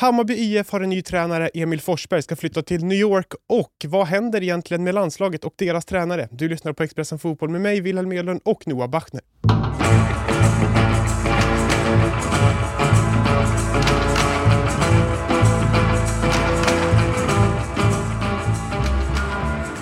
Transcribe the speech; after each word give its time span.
Hammarby 0.00 0.34
IF 0.34 0.70
har 0.70 0.80
en 0.80 0.90
ny 0.90 1.02
tränare, 1.02 1.50
Emil 1.54 1.80
Forsberg, 1.80 2.22
ska 2.22 2.36
flytta 2.36 2.62
till 2.62 2.84
New 2.84 2.98
York 2.98 3.26
och 3.48 3.72
vad 3.84 4.06
händer 4.06 4.42
egentligen 4.42 4.84
med 4.84 4.94
landslaget 4.94 5.44
och 5.44 5.54
deras 5.56 5.84
tränare? 5.84 6.28
Du 6.30 6.48
lyssnar 6.48 6.72
på 6.72 6.82
Expressen 6.82 7.18
Fotboll 7.18 7.48
med 7.50 7.60
mig, 7.60 7.80
Wilhelm 7.80 8.12
Edlund 8.12 8.40
och 8.44 8.66
Noah 8.66 8.90
Bachner. 8.90 9.22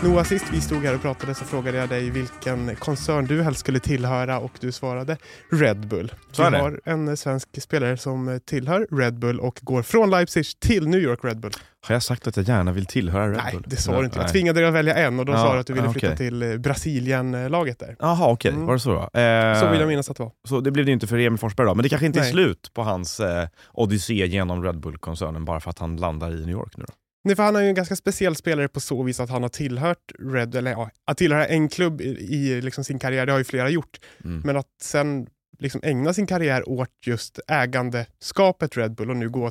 Noah, 0.04 0.24
sist 0.24 0.44
vi 0.52 0.60
stod 0.60 0.84
här 0.84 0.94
och 0.94 1.02
pratade 1.02 1.34
så 1.34 1.44
frågade 1.44 1.78
jag 1.78 1.88
dig 1.88 2.10
vilken 2.10 2.76
koncern 2.76 3.24
du 3.26 3.42
helst 3.42 3.60
skulle 3.60 3.80
tillhöra 3.80 4.38
och 4.38 4.50
du 4.60 4.72
svarade 4.72 5.16
Red 5.52 5.88
Bull. 5.88 6.12
Så 6.32 6.42
är 6.42 6.50
du 6.50 6.56
har 6.56 6.80
en 6.84 7.16
svensk 7.16 7.48
spelare 7.62 7.96
som 7.96 8.40
tillhör 8.44 8.86
Red 8.90 9.18
Bull 9.18 9.40
och 9.40 9.58
går 9.62 9.82
från 9.82 10.10
Leipzig 10.10 10.44
till 10.60 10.88
New 10.88 11.00
York 11.00 11.18
Red 11.24 11.40
Bull. 11.40 11.52
Har 11.86 11.94
jag 11.94 12.02
sagt 12.02 12.26
att 12.26 12.36
jag 12.36 12.48
gärna 12.48 12.72
vill 12.72 12.86
tillhöra 12.86 13.28
Red 13.30 13.40
Nej, 13.44 13.52
Bull? 13.54 13.64
det 13.66 13.76
sa 13.76 13.98
du 13.98 14.04
inte. 14.04 14.18
Jag 14.18 14.22
Nej. 14.24 14.32
tvingade 14.32 14.60
dig 14.60 14.68
att 14.68 14.74
välja 14.74 14.94
en 14.94 15.18
och 15.20 15.26
då 15.26 15.32
Ja, 15.32 15.36
sa 15.38 15.54
du 15.54 15.60
att 15.60 15.66
du 15.66 15.72
ville 15.72 15.86
ja, 15.86 15.92
flytta 15.92 16.06
okej. 16.06 16.16
till 16.16 16.42
eh, 16.42 16.56
Brasilien-laget 16.56 17.78
där. 17.78 17.96
Jaha, 17.98 18.30
okej. 18.32 18.52
Mm. 18.52 18.66
Var 18.66 18.72
det 18.74 18.80
så? 18.80 18.94
Eh, 18.96 19.60
Så 19.60 19.70
vill 19.70 19.80
jag 19.80 19.88
minnas 19.88 20.10
att 20.10 20.16
det 20.16 20.22
var. 20.22 20.32
så 20.48 20.60
det 20.60 20.70
blev 20.70 20.86
det 20.86 20.92
inte 20.92 21.06
för 21.06 21.18
Emil 21.18 21.38
Forsberg 21.38 21.66
då, 21.66 21.74
men 21.74 21.82
det 21.82 21.88
kanske 21.88 22.06
inte 22.06 22.18
är 22.18 22.22
Nej. 22.22 22.32
slut 22.32 22.70
på 22.74 22.82
hans 22.82 23.20
eh, 23.20 23.48
odyssé 23.72 24.26
genom 24.26 24.62
Red 24.64 24.80
Bull-koncernen 24.80 25.44
bara 25.44 25.60
för 25.60 25.70
att 25.70 25.78
han 25.78 25.96
landar 25.96 26.30
i 26.30 26.40
New 26.40 26.50
York 26.50 26.76
nu 26.76 26.84
då? 26.88 26.92
Nej, 27.28 27.36
för 27.36 27.42
han 27.42 27.56
är 27.56 27.60
ju 27.60 27.68
en 27.68 27.74
ganska 27.74 27.96
speciell 27.96 28.36
spelare 28.36 28.68
på 28.68 28.80
så 28.80 29.02
vis 29.02 29.20
att 29.20 29.30
han 29.30 29.42
har 29.42 29.48
tillhört 29.48 30.12
Red, 30.18 30.54
eller 30.54 30.70
ja, 30.70 30.90
att 31.04 31.16
tillhöra 31.16 31.46
en 31.46 31.68
klubb 31.68 32.00
i, 32.00 32.04
i 32.04 32.60
liksom 32.60 32.84
sin 32.84 32.98
karriär, 32.98 33.26
det 33.26 33.32
har 33.32 33.38
ju 33.38 33.44
flera 33.44 33.68
gjort. 33.68 34.00
Mm. 34.24 34.42
Men 34.44 34.56
att 34.56 34.66
sen 34.82 35.26
liksom 35.58 35.80
ägna 35.84 36.12
sin 36.12 36.26
karriär 36.26 36.68
åt 36.68 36.88
just 37.06 37.40
ägandeskapet 37.48 38.76
Red 38.76 38.94
Bull 38.94 39.10
och 39.10 39.16
nu 39.16 39.30
gå 39.30 39.50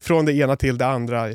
från 0.00 0.24
det 0.24 0.32
ena 0.32 0.56
till 0.56 0.78
det 0.78 0.86
andra. 0.86 1.28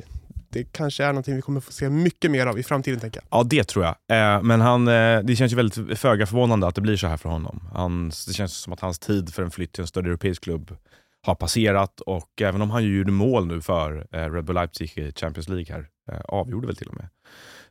Det 0.49 0.63
kanske 0.63 1.03
är 1.03 1.07
någonting 1.07 1.35
vi 1.35 1.41
kommer 1.41 1.59
få 1.59 1.71
se 1.71 1.89
mycket 1.89 2.31
mer 2.31 2.47
av 2.47 2.59
i 2.59 2.63
framtiden 2.63 2.99
tänker 2.99 3.21
jag. 3.21 3.39
Ja, 3.39 3.43
det 3.43 3.63
tror 3.63 3.85
jag. 3.85 3.95
Eh, 4.35 4.43
men 4.43 4.61
han, 4.61 4.87
eh, 4.87 5.19
det 5.19 5.35
känns 5.35 5.51
ju 5.51 5.55
väldigt 5.55 5.99
föga 5.99 6.25
förvånande 6.25 6.67
att 6.67 6.75
det 6.75 6.81
blir 6.81 6.97
så 6.97 7.07
här 7.07 7.17
för 7.17 7.29
honom. 7.29 7.69
Han, 7.73 8.09
det 8.27 8.33
känns 8.33 8.53
som 8.53 8.73
att 8.73 8.79
hans 8.79 8.99
tid 8.99 9.33
för 9.33 9.43
en 9.43 9.51
flytt 9.51 9.71
till 9.71 9.81
en 9.81 9.87
större 9.87 10.07
europeisk 10.07 10.43
klubb 10.43 10.77
har 11.25 11.35
passerat 11.35 12.01
och 12.01 12.41
även 12.41 12.61
om 12.61 12.71
han 12.71 12.83
gjorde 12.83 13.11
mål 13.11 13.47
nu 13.47 13.61
för 13.61 14.07
eh, 14.11 14.31
Red 14.31 14.45
Bull 14.45 14.55
Leipzig 14.55 14.97
i 14.97 15.11
Champions 15.11 15.49
League 15.49 15.75
här, 15.75 15.87
eh, 16.11 16.21
avgjorde 16.25 16.67
väl 16.67 16.75
till 16.75 16.87
och 16.87 16.95
med, 16.95 17.07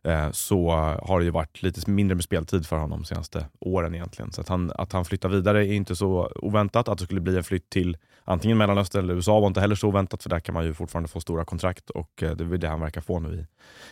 eh, 0.05 0.31
så 0.31 0.71
har 1.03 1.19
det 1.19 1.25
ju 1.25 1.31
varit 1.31 1.63
lite 1.63 1.91
mindre 1.91 2.15
med 2.15 2.25
speltid 2.25 2.67
för 2.67 2.77
honom 2.77 3.01
de 3.01 3.05
senaste 3.05 3.47
åren 3.61 3.95
egentligen. 3.95 4.33
Så 4.33 4.41
att 4.41 4.49
han, 4.49 4.73
att 4.75 4.93
han 4.93 5.05
flyttar 5.05 5.29
vidare 5.29 5.67
är 5.67 5.73
inte 5.73 5.97
så 5.97 6.33
oväntat. 6.35 6.89
Att 6.89 6.99
det 6.99 7.05
skulle 7.05 7.21
bli 7.21 7.37
en 7.37 7.45
flytt 7.45 7.71
till 7.71 7.97
antingen 8.25 8.59
Mellanöstern 8.59 9.05
eller 9.05 9.15
USA 9.15 9.41
var 9.41 9.47
inte 9.47 9.61
heller 9.61 9.75
så 9.75 9.89
oväntat 9.89 10.23
för 10.23 10.31
där 10.31 10.41
kan 10.41 10.55
man 10.55 10.65
ju 10.65 10.75
fortfarande 10.75 11.09
få 11.09 11.21
stora 11.21 11.45
kontrakt 11.45 11.91
och 11.91 12.11
det 12.17 12.27
är 12.41 12.45
väl 12.45 12.61
det 12.61 12.69
han 12.69 12.81
verkar 12.81 13.01
få 13.01 13.21
nu 13.21 13.47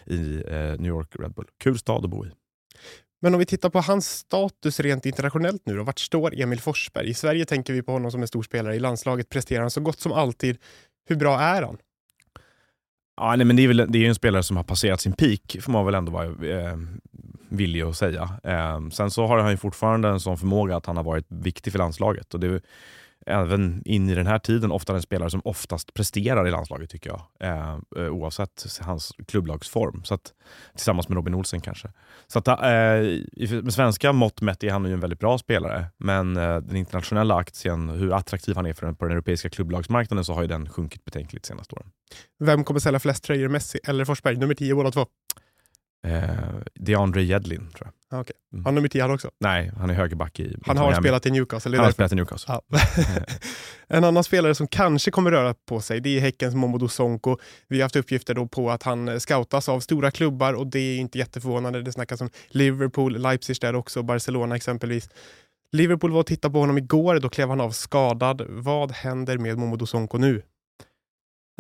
i, 0.07 0.15
i 0.15 0.45
New 0.79 0.87
York 0.87 1.17
Red 1.19 1.33
Bull. 1.33 1.47
Kul 1.59 1.79
stad 1.79 2.05
att 2.05 2.11
bo 2.11 2.27
i. 2.27 2.31
Men 3.21 3.35
om 3.35 3.39
vi 3.39 3.47
tittar 3.47 3.71
på 3.71 3.81
hans 3.81 4.09
status 4.09 4.81
rent 4.81 5.07
internationellt 5.07 5.63
nu 5.67 5.77
då, 5.77 5.83
vart 5.83 5.99
står 5.99 6.41
Emil 6.41 6.61
Forsberg? 6.61 7.09
I 7.09 7.15
Sverige 7.15 7.45
tänker 7.45 7.73
vi 7.73 7.83
på 7.83 7.93
honom 7.93 8.11
som 8.11 8.23
en 8.23 8.29
stor 8.29 8.43
spelare, 8.43 8.77
i 8.77 8.79
landslaget 8.79 9.29
presterar 9.29 9.61
han 9.61 9.71
så 9.71 9.81
gott 9.81 10.01
som 10.01 10.13
alltid. 10.13 10.59
Hur 11.09 11.17
bra 11.17 11.41
är 11.41 11.63
han? 11.63 11.79
Ja, 13.17 13.37
nej, 13.37 13.47
men 13.47 13.57
det, 13.57 13.63
är 13.63 13.69
väl, 13.69 13.87
det 13.89 13.99
är 13.99 14.01
ju 14.01 14.07
en 14.07 14.15
spelare 14.15 14.43
som 14.43 14.57
har 14.57 14.65
passerat 14.65 15.01
sin 15.01 15.13
peak, 15.13 15.57
får 15.61 15.73
man 15.73 15.87
väl 15.87 15.95
ändå 15.95 16.13
vara 16.13 16.27
eh, 16.27 16.77
villig 17.49 17.83
att 17.83 17.97
säga. 17.97 18.29
Eh, 18.45 18.89
sen 18.93 19.11
så 19.11 19.27
har 19.27 19.39
han 19.39 19.51
ju 19.51 19.57
fortfarande 19.57 20.09
en 20.09 20.21
sån 20.21 20.39
förmåga 20.39 20.77
att 20.77 20.87
han 20.87 20.97
har 20.97 21.05
varit 21.05 21.27
viktig 21.29 21.73
för 21.73 21.79
landslaget. 21.79 22.35
Och 22.35 22.41
det 22.41 22.47
är 22.47 22.61
även 23.27 23.83
in 23.85 24.11
i 24.11 24.15
den 24.15 24.27
här 24.27 24.39
tiden 24.39 24.73
ofta 24.73 24.93
den 24.93 25.03
spelare 25.03 25.31
som 25.31 25.41
oftast 25.45 25.95
presterar 25.95 26.49
i 26.49 26.51
landslaget 26.51 26.91
tycker 26.91 27.11
jag. 27.11 27.23
Eh, 27.41 27.79
eh, 27.97 28.13
oavsett 28.13 28.79
hans 28.81 29.13
klubblagsform. 29.27 30.05
Så 30.05 30.15
att, 30.15 30.33
tillsammans 30.75 31.09
med 31.09 31.17
Robin 31.17 31.35
Olsen 31.35 31.61
kanske. 31.61 31.89
Så 32.27 32.39
att, 32.39 32.49
eh, 32.49 32.55
med 33.63 33.75
svenska 33.75 34.13
mått 34.13 34.41
mätt 34.41 34.65
är 34.65 34.71
han 34.71 34.85
ju 34.85 34.93
en 34.93 35.01
väldigt 35.01 35.19
bra 35.19 35.39
spelare. 35.39 35.87
Men 35.97 36.37
eh, 36.37 36.57
den 36.57 36.77
internationella 36.77 37.35
aktien, 37.35 37.89
hur 37.89 38.13
attraktiv 38.13 38.57
han 38.57 38.67
är 38.67 38.73
för 38.73 38.87
den, 38.87 38.97
på 38.97 39.05
den 39.05 39.13
europeiska 39.13 39.49
klubblagsmarknaden 39.49 40.25
så 40.25 40.35
har 40.35 40.43
ju 40.43 40.49
den 40.49 40.69
sjunkit 40.69 41.05
betänkligt 41.05 41.43
de 41.43 41.49
senaste 41.49 41.75
åren. 41.75 41.87
Vem 42.39 42.65
kommer 42.65 42.81
sälja 42.81 43.01
flest 43.01 43.25
tröjor, 43.25 43.49
Messi 43.49 43.79
eller 43.85 44.05
Forsberg? 44.05 44.37
Nummer 44.37 44.55
10 44.55 44.75
båda 44.75 44.91
två. 44.91 45.07
Eh, 46.07 46.31
DeAndre 46.75 47.23
Jedlin 47.23 47.71
tror 47.71 47.87
jag. 47.87 48.19
Ah, 48.19 48.21
okay. 48.21 48.33
Mm. 48.53 48.65
Han 48.65 48.75
nummer 48.75 48.89
10 48.89 49.03
han 49.03 49.11
också. 49.11 49.31
Nej, 49.41 49.73
han 49.77 49.91
är 49.91 49.95
högerback 49.95 50.41
i 50.41 50.57
Han 50.67 50.77
har 50.77 50.87
Miami. 50.87 51.03
spelat 51.03 51.27
i 51.27 51.31
Newcastle. 51.31 51.75
är 51.75 51.77
Han 51.77 51.85
har 51.85 51.93
spelat 51.93 52.13
i 52.13 52.15
Newcastle. 52.15 52.55
Ja. 52.55 52.79
en 53.89 54.05
annan 54.05 54.25
spelare 54.25 54.55
som 54.55 54.67
kanske 54.67 55.11
kommer 55.11 55.31
röra 55.31 55.55
på 55.69 55.81
sig 55.81 56.01
det 56.01 56.17
är 56.17 56.21
Häckens 56.21 56.55
Momodou 56.55 56.89
Sonko. 56.89 57.37
Vi 57.69 57.77
har 57.77 57.83
haft 57.83 57.97
uppgifter 57.97 58.35
då 58.35 58.47
på 58.47 58.71
att 58.71 58.83
han 58.83 59.09
eh, 59.09 59.19
scoutas 59.19 59.69
av 59.69 59.81
stora 59.81 60.11
klubbar 60.11 60.55
och 60.55 60.67
det 60.67 60.79
är 60.79 60.99
inte 60.99 61.19
jätteförvånande. 61.19 61.83
Det 61.83 61.93
snackas 61.93 62.21
om 62.21 62.31
Liverpool, 62.49 63.19
Leipzig 63.19 63.57
där 63.61 63.75
också, 63.75 64.03
Barcelona 64.03 64.57
exempelvis. 64.57 65.09
Liverpool 65.73 66.11
var 66.13 66.21
och 66.21 66.27
tittade 66.27 66.53
på 66.53 66.61
honom 66.61 66.79
igår, 66.79 67.21
då 67.21 67.29
klev 67.29 67.49
han 67.49 67.61
av 67.61 67.71
skadad. 67.71 68.43
Vad 68.49 68.93
händer 68.93 69.39
med 69.39 69.59
Momodou 69.59 69.87
Sonko 69.87 70.19
nu? 70.19 70.43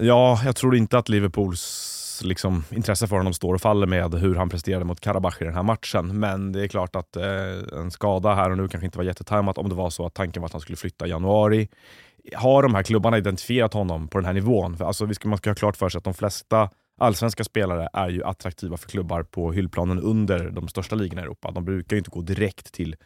Ja, 0.03 0.41
jag 0.45 0.57
tror 0.57 0.77
inte 0.77 0.99
att 0.99 1.09
Liverpools 1.09 1.97
liksom, 2.23 2.65
intresse 2.71 3.07
för 3.07 3.17
honom 3.17 3.33
står 3.33 3.55
och 3.55 3.61
faller 3.61 3.87
med 3.87 4.15
hur 4.15 4.35
han 4.35 4.49
presterade 4.49 4.85
mot 4.85 5.01
Karabach 5.01 5.41
i 5.41 5.45
den 5.45 5.55
här 5.55 5.63
matchen. 5.63 6.19
Men 6.19 6.53
det 6.53 6.65
är 6.65 6.69
klart 6.69 6.97
att 6.97 7.17
eh, 7.17 7.79
en 7.79 7.91
skada 7.91 8.35
här 8.35 8.51
och 8.51 8.57
nu 8.57 8.69
kanske 8.69 8.85
inte 8.85 8.99
var 8.99 9.05
jättetajmat 9.05 9.59
om 9.59 9.69
det 9.69 9.75
var 9.75 9.91
så 9.91 10.07
att 10.07 10.15
tanken 10.15 10.43
var 10.43 10.47
att 10.47 10.53
han 10.53 10.61
skulle 10.61 10.77
flytta 10.77 11.07
i 11.07 11.11
januari. 11.11 11.69
Har 12.35 12.63
de 12.63 12.75
här 12.75 12.83
klubbarna 12.83 13.19
identifierat 13.19 13.75
honom 13.75 14.09
på 14.09 14.19
den 14.19 14.25
här 14.25 14.33
nivån? 14.33 14.77
För 14.77 14.85
alltså, 14.85 15.05
vi 15.05 15.15
ska, 15.15 15.29
man 15.29 15.39
ska 15.39 15.51
ha 15.51 15.55
klart 15.55 15.77
för 15.77 15.89
sig 15.89 15.99
att 15.99 16.05
de 16.05 16.15
flesta 16.15 16.71
allsvenska 17.01 17.45
spelare 17.45 17.89
är 17.93 18.09
ju 18.09 18.25
attraktiva 18.25 18.77
för 18.77 18.89
klubbar 18.89 19.23
på 19.23 19.53
hyllplanen 19.53 20.01
under 20.01 20.51
de 20.51 20.69
största 20.69 20.97
ligorna 20.97 21.21
i 21.21 21.25
Europa. 21.25 21.51
De 21.51 21.65
brukar 21.65 21.97
ju 21.97 21.99
inte 21.99 22.11
gå 22.11 22.21
direkt 22.21 22.73
till 22.73 22.97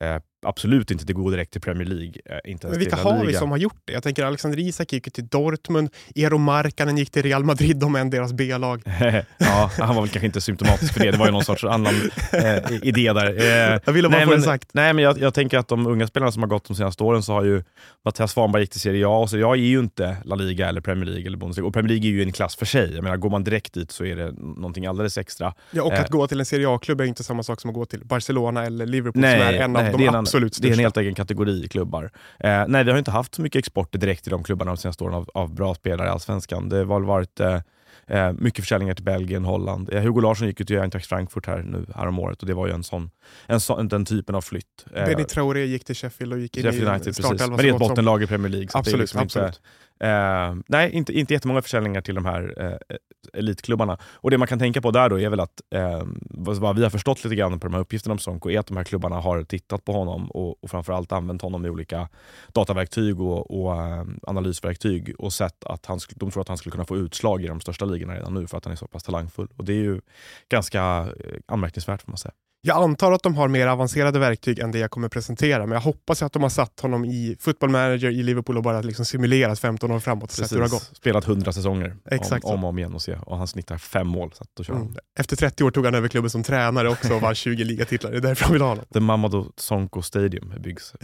Eh, 0.00 0.16
absolut 0.46 0.90
inte 0.90 1.04
det 1.04 1.12
går 1.12 1.30
direkt 1.30 1.52
till 1.52 1.60
Premier 1.60 1.88
League. 1.88 2.12
Eh, 2.24 2.50
inte 2.50 2.66
ens 2.66 2.70
Men 2.70 2.78
vilka 2.78 2.96
har 2.96 3.24
vi 3.24 3.34
som 3.34 3.50
har 3.50 3.58
gjort 3.58 3.80
det? 3.84 3.92
Jag 3.92 4.02
tänker 4.02 4.24
Alexander 4.24 4.58
Isak 4.58 4.92
gick 4.92 5.12
till 5.12 5.26
Dortmund, 5.28 5.90
Eero 6.14 6.38
Markkanen 6.38 6.96
gick 6.96 7.10
till 7.10 7.22
Real 7.22 7.44
Madrid, 7.44 7.82
är 7.82 7.96
en 7.98 8.10
deras 8.10 8.32
B-lag. 8.32 8.82
ja, 9.38 9.70
han 9.78 9.94
var 9.94 10.02
väl 10.02 10.10
kanske 10.10 10.26
inte 10.26 10.40
symptomatisk 10.40 10.92
för 10.94 11.00
det. 11.00 11.10
Det 11.10 11.18
var 11.18 11.26
ju 11.26 11.32
någon 11.32 11.44
sorts 11.44 11.64
annan 11.64 11.94
eh, 12.32 12.72
idé 12.82 13.12
där. 13.12 13.26
Eh, 13.38 13.80
Jag 13.84 13.92
ville 13.92 14.08
bara 14.08 14.16
nej, 14.16 14.24
få 14.24 14.30
det 14.30 14.36
men, 14.36 14.42
sagt. 14.44 14.68
nej, 14.72 14.92
men 14.92 15.04
jag, 15.04 15.18
jag 15.18 15.34
tänker 15.34 15.58
att 15.58 15.68
de 15.68 15.86
unga 15.86 16.06
spelarna 16.06 16.32
som 16.32 16.42
har 16.42 16.48
gått 16.48 16.64
de 16.64 16.74
senaste 16.76 17.02
åren 17.04 17.22
så 17.22 17.32
har 17.32 17.44
ju 17.44 17.62
Mattias 18.04 18.32
Svanberg 18.32 18.62
gick 18.62 18.70
till 18.70 18.80
Serie 18.80 19.04
A 19.08 19.26
Serie 19.26 19.46
A 19.46 19.50
är 19.52 19.56
ju 19.56 19.78
inte 19.78 20.16
La 20.24 20.34
Liga 20.34 20.68
eller 20.68 20.80
Premier 20.80 21.04
League 21.06 21.26
eller 21.26 21.38
Bundesliga. 21.38 21.66
Och 21.66 21.72
Premier 21.74 21.88
League 21.88 22.08
är 22.08 22.12
ju 22.12 22.22
en 22.22 22.32
klass 22.32 22.56
för 22.56 22.66
sig. 22.66 22.94
Jag 22.94 23.02
menar, 23.04 23.16
går 23.16 23.30
man 23.30 23.44
direkt 23.44 23.74
dit 23.74 23.90
så 23.90 24.04
är 24.04 24.16
det 24.16 24.32
någonting 24.32 24.86
alldeles 24.86 25.18
extra. 25.18 25.54
Ja, 25.70 25.82
och 25.82 25.92
Eh. 25.92 26.00
att 26.00 26.08
gå 26.10 26.26
till 26.26 26.40
en 26.40 26.46
Serie 26.46 26.68
A-klubb 26.68 27.00
är 27.00 27.04
inte 27.04 27.24
samma 27.24 27.42
sak 27.42 27.60
som 27.60 27.70
att 27.70 27.74
gå 27.74 27.84
till 27.84 28.00
Barcelona 28.04 28.66
eller 28.66 28.86
Liverpool 28.86 29.20
Nej, 29.22 29.32
som 29.38 29.42
är 29.48 29.52
en 29.64 29.72
nej, 29.72 29.92
av 29.92 29.98
det 29.98 30.06
de 30.06 30.26
absolut 30.30 30.58
Det 30.62 30.68
är 30.68 30.72
en 30.72 30.78
helt 30.78 30.96
egen 30.96 31.14
kategori 31.14 31.68
klubbar. 31.68 32.10
Eh, 32.40 32.64
nej, 32.68 32.84
vi 32.84 32.90
har 32.90 32.98
inte 32.98 33.10
haft 33.10 33.34
så 33.34 33.42
mycket 33.42 33.58
export 33.58 33.92
direkt 33.92 34.22
till 34.22 34.30
de 34.32 34.42
klubbarna 34.44 34.70
de 34.70 34.76
senaste 34.76 35.04
åren 35.04 35.14
av, 35.14 35.30
av 35.34 35.54
bra 35.54 35.74
spelare 35.74 36.06
i 36.06 36.10
Allsvenskan. 36.10 36.68
Det 36.68 36.84
har 36.84 37.00
varit 37.00 37.40
eh, 37.40 37.60
eh, 38.06 38.32
mycket 38.32 38.64
försäljningar 38.64 38.94
till 38.94 39.04
Belgien, 39.04 39.44
Holland. 39.44 39.90
Eh, 39.92 40.02
Hugo 40.02 40.20
Larsson 40.20 40.46
gick 40.46 40.60
ju 40.60 40.66
till 40.66 40.78
Eintracht 40.80 41.06
Frankfurt 41.06 41.46
här 41.46 41.58
nu 41.62 41.86
häromåret 41.94 42.40
och 42.40 42.46
det 42.46 42.54
var 42.54 42.66
ju 42.66 42.72
en 42.72 42.82
sån, 42.84 43.10
en 43.46 43.60
sån, 43.60 43.88
den 43.88 44.04
typen 44.04 44.34
av 44.34 44.40
flytt. 44.40 44.84
Eh, 44.94 45.04
Benny 45.04 45.24
Traoré 45.24 45.64
gick 45.66 45.84
till 45.84 45.94
Sheffield 45.94 46.32
och 46.32 46.38
gick 46.38 46.56
in 46.56 46.62
Sheffield 46.62 46.84
i 46.88 46.90
United, 46.90 47.04
precis. 47.06 47.24
startelvan 47.24 47.50
Men 47.50 47.58
det 47.58 47.68
är 47.70 47.72
ett 47.74 47.78
som- 47.78 47.88
bottenlag 47.88 48.22
i 48.22 48.26
Premier 48.26 48.48
League. 48.48 48.68
så 48.68 48.78
att 48.78 48.84
det 48.84 48.88
är 48.90 48.92
Absolut, 48.94 49.00
liksom 49.00 49.20
inte, 49.22 49.38
absolut. 49.40 49.60
Eh, 50.00 50.54
nej, 50.68 50.90
inte, 50.92 51.18
inte 51.18 51.34
jättemånga 51.34 51.62
försäljningar 51.62 52.00
till 52.00 52.14
de 52.14 52.24
här 52.24 52.54
eh, 52.56 52.96
elitklubbarna. 53.32 53.98
Och 54.12 54.30
Det 54.30 54.38
man 54.38 54.48
kan 54.48 54.58
tänka 54.58 54.80
på 54.80 54.90
där 54.90 55.08
då 55.08 55.20
är 55.20 55.28
väl 55.28 55.40
att, 55.40 55.60
eh, 55.74 56.02
vad 56.30 56.56
vad 56.56 56.76
vi 56.76 56.82
har 56.82 56.90
förstått 56.90 57.24
lite 57.24 57.36
grann 57.36 57.60
på 57.60 57.66
de 57.66 57.74
här 57.74 57.80
uppgifterna 57.80 58.12
om 58.12 58.18
Sonko, 58.18 58.50
är 58.50 58.58
att 58.58 58.66
de 58.66 58.76
här 58.76 58.84
klubbarna 58.84 59.16
har 59.20 59.44
tittat 59.44 59.84
på 59.84 59.92
honom 59.92 60.30
och, 60.30 60.64
och 60.64 60.70
framförallt 60.70 61.12
använt 61.12 61.42
honom 61.42 61.66
i 61.66 61.70
olika 61.70 62.08
dataverktyg 62.48 63.20
och, 63.20 63.60
och 63.60 63.82
eh, 63.82 64.04
analysverktyg 64.22 65.14
och 65.18 65.32
sett 65.32 65.64
att 65.64 65.86
han, 65.86 65.98
de 66.14 66.30
tror 66.30 66.40
att 66.40 66.48
han 66.48 66.58
skulle 66.58 66.72
kunna 66.72 66.84
få 66.84 66.96
utslag 66.96 67.44
i 67.44 67.46
de 67.46 67.60
största 67.60 67.84
ligorna 67.84 68.14
redan 68.14 68.34
nu 68.34 68.46
för 68.46 68.58
att 68.58 68.64
han 68.64 68.72
är 68.72 68.76
så 68.76 68.86
pass 68.86 69.02
talangfull. 69.02 69.48
Och 69.56 69.64
Det 69.64 69.72
är 69.72 69.82
ju 69.82 70.00
ganska 70.48 70.80
eh, 70.80 71.40
anmärkningsvärt 71.46 72.02
får 72.02 72.12
man 72.12 72.18
säga. 72.18 72.32
Jag 72.62 72.82
antar 72.82 73.12
att 73.12 73.22
de 73.22 73.34
har 73.34 73.48
mer 73.48 73.66
avancerade 73.66 74.18
verktyg 74.18 74.58
än 74.58 74.70
det 74.70 74.78
jag 74.78 74.90
kommer 74.90 75.08
presentera, 75.08 75.66
men 75.66 75.72
jag 75.72 75.80
hoppas 75.80 76.22
att 76.22 76.32
de 76.32 76.42
har 76.42 76.50
satt 76.50 76.80
honom 76.80 77.04
i 77.04 77.36
football 77.40 77.70
manager 77.70 78.10
i 78.10 78.22
Liverpool 78.22 78.56
och 78.56 78.62
bara 78.62 78.80
liksom 78.80 79.04
simulerat 79.04 79.58
15 79.58 79.90
år 79.90 80.00
framåt 80.00 80.24
och 80.24 80.30
sett 80.30 80.52
hur 80.52 80.56
det 80.56 80.62
har 80.62 80.70
gått. 80.70 80.90
Spelat 80.96 81.28
100 81.28 81.52
säsonger 81.52 81.96
Exakt 82.10 82.44
om, 82.44 82.54
om 82.54 82.64
och 82.64 82.70
om 82.70 82.78
igen 82.78 82.94
och 82.94 83.02
se. 83.02 83.18
Och 83.26 83.38
han 83.38 83.48
snittar 83.48 83.78
fem 83.78 84.06
mål. 84.06 84.32
Så 84.32 84.42
att 84.42 84.68
han. 84.68 84.76
Mm. 84.76 84.94
Efter 85.18 85.36
30 85.36 85.64
år 85.64 85.70
tog 85.70 85.84
han 85.84 85.94
över 85.94 86.08
klubben 86.08 86.30
som 86.30 86.42
tränare 86.42 86.88
också 86.88 87.14
och 87.14 87.20
vann 87.20 87.34
20 87.34 87.64
ligatitlar. 87.64 88.10
Det 88.10 88.16
är 88.16 88.20
därför 88.20 88.44
de 88.44 88.52
vill 88.52 88.62
ha 88.62 88.68
honom. 88.68 88.84
The 88.92 89.00
Mamadou 89.00 89.52
Sonko 89.56 90.02
Stadium 90.02 90.54
byggs. 90.60 90.94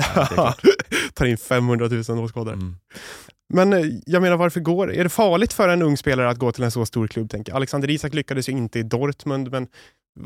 Tar 1.14 1.26
in 1.26 1.38
500 1.38 1.88
000 2.08 2.18
åskådare. 2.24 2.54
Mm. 2.54 2.76
Men 3.54 3.72
eh, 3.72 3.84
jag 4.06 4.22
menar, 4.22 4.36
varför 4.36 4.60
går 4.60 4.92
Är 4.92 5.04
det 5.04 5.10
farligt 5.10 5.52
för 5.52 5.68
en 5.68 5.82
ung 5.82 5.96
spelare 5.96 6.30
att 6.30 6.38
gå 6.38 6.52
till 6.52 6.64
en 6.64 6.70
så 6.70 6.86
stor 6.86 7.06
klubb? 7.06 7.30
Tänker? 7.30 7.52
Alexander 7.52 7.90
Isak 7.90 8.14
lyckades 8.14 8.48
ju 8.48 8.52
inte 8.52 8.78
i 8.78 8.82
Dortmund, 8.82 9.50
men 9.50 9.68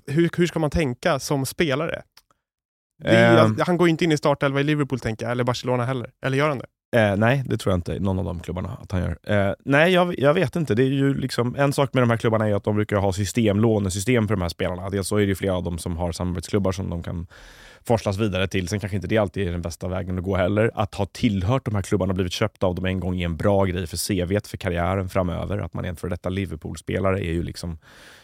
hur, 0.07 0.31
hur 0.37 0.47
ska 0.47 0.59
man 0.59 0.71
tänka 0.71 1.19
som 1.19 1.47
spelare? 1.47 2.03
Det 3.03 3.17
Ehm. 3.17 3.57
han 3.67 3.77
går 3.77 3.89
ju 3.89 3.91
inte 3.91 4.05
in 4.05 4.13
i 4.13 4.17
startelva 4.17 4.61
i 4.61 4.65
Liverpool, 4.65 5.01
tänker 5.01 5.25
jag, 5.25 5.33
eller 5.33 5.45
Barcelona 5.45 5.85
heller. 5.85 6.11
Eller 6.25 6.39
gör 6.39 6.49
han 6.49 6.59
det? 6.59 6.67
Eh, 6.97 7.17
nej, 7.17 7.43
det 7.47 7.57
tror 7.57 7.73
jag 7.73 7.79
inte 7.79 7.99
någon 7.99 8.19
av 8.19 8.25
de 8.25 8.41
klubbarna 8.41 8.79
att 8.83 8.93
han 8.93 9.01
gör. 9.01 9.19
Eh, 9.23 9.55
nej, 9.65 9.93
jag, 9.93 10.19
jag, 10.19 10.35
vet 10.35 10.57
inte. 10.57 10.75
Det 10.75 10.83
är 10.83 10.87
ju 10.87 11.15
liksom, 11.15 11.55
en 11.59 11.73
sak 11.73 11.95
med 11.95 12.03
de 12.03 12.11
här 12.11 12.17
klubbarna 12.17 12.49
är 12.49 12.55
att 12.55 12.65
de 12.65 12.75
brukar 12.75 12.97
ha 12.97 13.13
system, 13.13 13.61
lånesystem 13.61 14.29
för 14.29 14.35
de 14.37 14.43
här 14.43 14.49
spelarna. 14.49 14.91
Dels 14.91 15.09
så 15.09 15.17
är 15.17 15.27
det 15.27 15.35
flera 15.35 15.55
av 15.55 15.63
dem 15.63 15.79
som 15.79 15.97
har 15.97 16.13
samarbetsklubbar 16.13 16.73
som 16.73 16.91
de 16.91 17.03
kan 17.03 17.27
forslas 17.83 18.19
vidare 18.19 18.49
till. 18.49 18.69
Sen 18.69 18.81
kanske 18.81 18.97
inte 18.97 19.09
det 19.09 19.19
alltid 19.19 19.49
är 19.49 19.53
den 19.53 19.63
bästa 19.63 19.89
vägen 19.89 20.19
att 20.19 20.25
gå 20.25 20.37
heller. 20.37 20.71
Att 20.75 20.95
ha 20.95 21.07
tillhört 21.07 21.65
de 21.65 21.75
här 21.75 21.83
klubbarna 21.83 22.11
och 22.11 22.15
blivit 22.15 22.33
köpt 22.33 22.63
av 22.63 22.75
dem 22.75 22.85
en 22.85 23.01
gång 23.01 23.21
är 23.21 23.25
en 23.25 23.37
bra 23.37 23.65
grej 23.65 23.87
för 23.87 23.97
CV, 24.09 24.41
för 24.49 24.57
karriären 24.57 25.09
framöver. 25.09 25.59
Att 25.59 25.75
man 25.75 25.85
är 25.85 25.89
en 25.89 25.97
för 25.97 26.09
detta 26.09 26.29
Liverpool-spelare 26.29 27.19
är 27.19 27.33
ju 27.33 27.43
liksom 27.43 27.79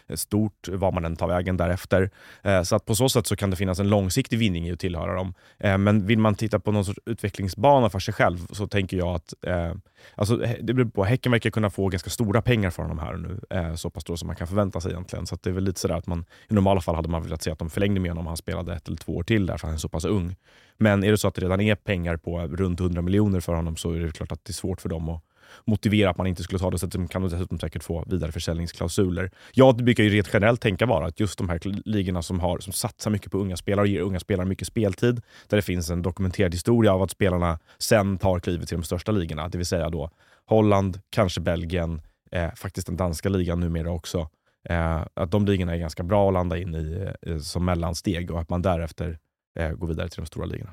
Eh, 0.08 0.17
stort 0.17 0.69
vad 0.69 0.94
man 0.94 1.05
än 1.05 1.17
tar 1.17 1.29
vägen 1.29 1.56
därefter. 1.56 2.11
Eh, 2.43 2.62
så 2.62 2.76
att 2.76 2.85
på 2.85 2.94
så 2.94 3.08
sätt 3.08 3.26
så 3.26 3.37
kan 3.37 3.50
det 3.50 3.56
finnas 3.56 3.79
en 3.79 3.88
långsiktig 3.88 4.38
vinning 4.38 4.69
i 4.69 4.73
att 4.73 4.81
tillhöra 4.81 5.14
dem. 5.14 5.35
Eh, 5.58 5.79
men 5.79 6.06
vill 6.06 6.19
man 6.19 6.35
titta 6.35 6.61
på 6.61 6.73
någon 6.73 6.85
sorts 6.85 6.99
utvecklingsbana 7.06 7.91
för 7.91 7.99
sig 7.99 8.14
själv 8.14 8.38
så 8.50 8.67
tänker 8.67 8.97
jag 8.97 9.14
att 9.14 9.35
alltså, 10.14 10.37
det 10.37 10.75
beror 10.75 10.91
på. 10.91 11.05
Häcken 11.05 11.32
verkar 11.32 11.50
kunna 11.50 11.70
få 11.70 11.88
ganska 11.88 12.11
stora 12.11 12.43
pengar 12.43 12.70
för 12.70 12.82
honom 12.82 12.99
här 12.99 13.14
nu. 13.17 13.41
Så 13.76 13.91
pass 13.91 14.03
stora 14.03 14.17
som 14.17 14.26
man 14.26 14.37
kan 14.37 14.47
förvänta 14.47 14.81
sig 14.81 14.91
egentligen. 14.91 15.26
Så 15.26 15.38
det 15.43 15.50
är 15.50 15.55
väl 15.55 15.64
lite 15.64 15.81
sådär 15.81 15.94
att 15.94 16.06
man 16.06 16.25
i 16.49 16.55
normala 16.55 16.81
fall 16.81 16.94
hade 16.94 17.09
man 17.09 17.23
velat 17.23 17.43
se 17.43 17.50
att 17.50 17.59
de 17.59 17.70
förlängde 17.70 18.00
med 18.00 18.11
honom 18.11 18.23
om 18.23 18.26
han 18.26 18.37
spelade 18.37 18.75
ett 18.75 18.88
eller 18.88 18.97
två 18.97 19.17
år 19.17 19.23
till 19.23 19.47
där 19.47 19.56
för 19.56 19.67
han 19.67 19.75
är 19.75 19.79
så 19.79 19.88
pass 19.88 20.05
ung. 20.05 20.37
Men 20.79 21.05
är 21.05 21.11
det 21.11 21.19
så 21.19 21.29
att 21.29 21.35
det 21.35 21.43
redan 21.43 21.61
är 21.61 21.75
pengar 21.75 22.17
på 22.17 22.41
runt 22.41 22.81
100 22.81 23.02
miljoner 23.02 23.41
för 23.41 23.55
honom 23.55 23.76
så 23.76 23.93
är 23.93 24.00
det 24.00 24.12
klart 24.12 24.32
att 24.32 24.44
det 24.44 24.50
är 24.50 24.55
svårt 24.55 24.81
för 24.81 24.88
dem 24.88 25.09
att 25.09 25.23
motivera 25.65 26.11
att 26.11 26.19
man 26.19 26.27
inte 26.27 26.43
skulle 26.43 26.59
ta 26.59 26.71
det. 26.71 26.79
Så 26.79 26.87
de 26.87 27.09
kan 27.09 27.23
dessutom 27.23 27.59
säkert 27.59 27.85
få 27.85 28.05
vidareförsäljningsklausuler. 28.07 29.31
Jag 29.53 29.77
brukar 29.77 30.05
ju 30.05 30.11
rent 30.11 30.31
generellt 30.33 30.61
tänka 30.61 30.87
vara 30.87 31.07
att 31.07 31.21
just 31.21 31.39
de 31.39 31.49
här 31.49 31.61
ligorna 31.85 32.23
som, 32.23 32.41
har, 32.41 32.59
som 32.59 32.73
satsar 32.73 33.11
mycket 33.11 33.33
på 33.33 33.39
unga 33.39 33.57
spelare 33.57 33.83
och 33.83 33.89
ger 33.89 34.01
unga 34.01 34.21
spelare 34.21 34.47
mycket 34.47 34.67
speltid, 34.67 35.21
där 35.49 35.57
det 35.57 35.63
finns 35.63 35.91
en 35.91 36.03
dokumenterad 36.03 36.55
historia 36.55 36.93
av 36.93 37.03
att 37.03 37.11
spelarna 37.11 37.59
sen 37.79 38.19
tar 38.19 38.41
klivet 38.41 38.69
till 38.69 38.77
de 38.77 38.85
största 38.85 39.13
ligorna, 39.13 39.49
det 39.49 39.59
vill 39.59 39.67
säga 39.67 39.91
då 39.91 40.11
Holland, 40.47 41.01
kanske 41.11 41.41
Belgien, 41.41 42.01
eh, 42.33 42.55
faktiskt 42.55 42.87
den 42.87 42.97
danska 42.97 43.29
ligan 43.29 43.61
numera 43.61 43.91
också. 43.91 44.29
Eh, 44.69 45.03
att 45.15 45.31
de 45.31 45.47
ligorna 45.47 45.75
är 45.75 45.79
ganska 45.79 46.03
bra 46.03 46.29
att 46.29 46.35
landa 46.35 46.59
in 46.59 46.75
i 46.75 47.13
eh, 47.23 47.39
som 47.39 47.65
mellansteg 47.65 48.31
och 48.31 48.41
att 48.41 48.49
man 48.49 48.63
därefter 48.63 49.19
eh, 49.59 49.71
går 49.71 49.87
vidare 49.87 50.09
till 50.09 50.21
de 50.21 50.27
stora 50.27 50.47
ligorna. 50.47 50.73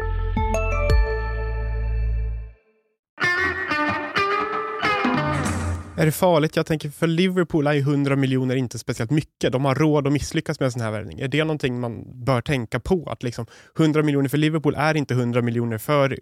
Är 6.01 6.05
det 6.05 6.11
farligt? 6.11 6.55
Jag 6.55 6.65
tänker 6.65 6.89
för 6.89 7.07
Liverpool 7.07 7.67
är 7.67 7.73
ju 7.73 7.79
100 7.79 8.15
miljoner 8.15 8.55
inte 8.55 8.79
speciellt 8.79 9.11
mycket. 9.11 9.51
De 9.51 9.65
har 9.65 9.75
råd 9.75 10.07
att 10.07 10.13
misslyckas 10.13 10.59
med 10.59 10.65
en 10.65 10.71
sån 10.71 10.81
här 10.81 10.91
värvning. 10.91 11.19
Är 11.19 11.27
det 11.27 11.43
någonting 11.43 11.79
man 11.79 12.23
bör 12.25 12.41
tänka 12.41 12.79
på? 12.79 13.09
Att 13.11 13.23
liksom 13.23 13.45
100 13.79 14.03
miljoner 14.03 14.29
för 14.29 14.37
Liverpool 14.37 14.75
är 14.77 14.97
inte 14.97 15.13
100 15.13 15.41
miljoner 15.41 15.77
för 15.77 16.19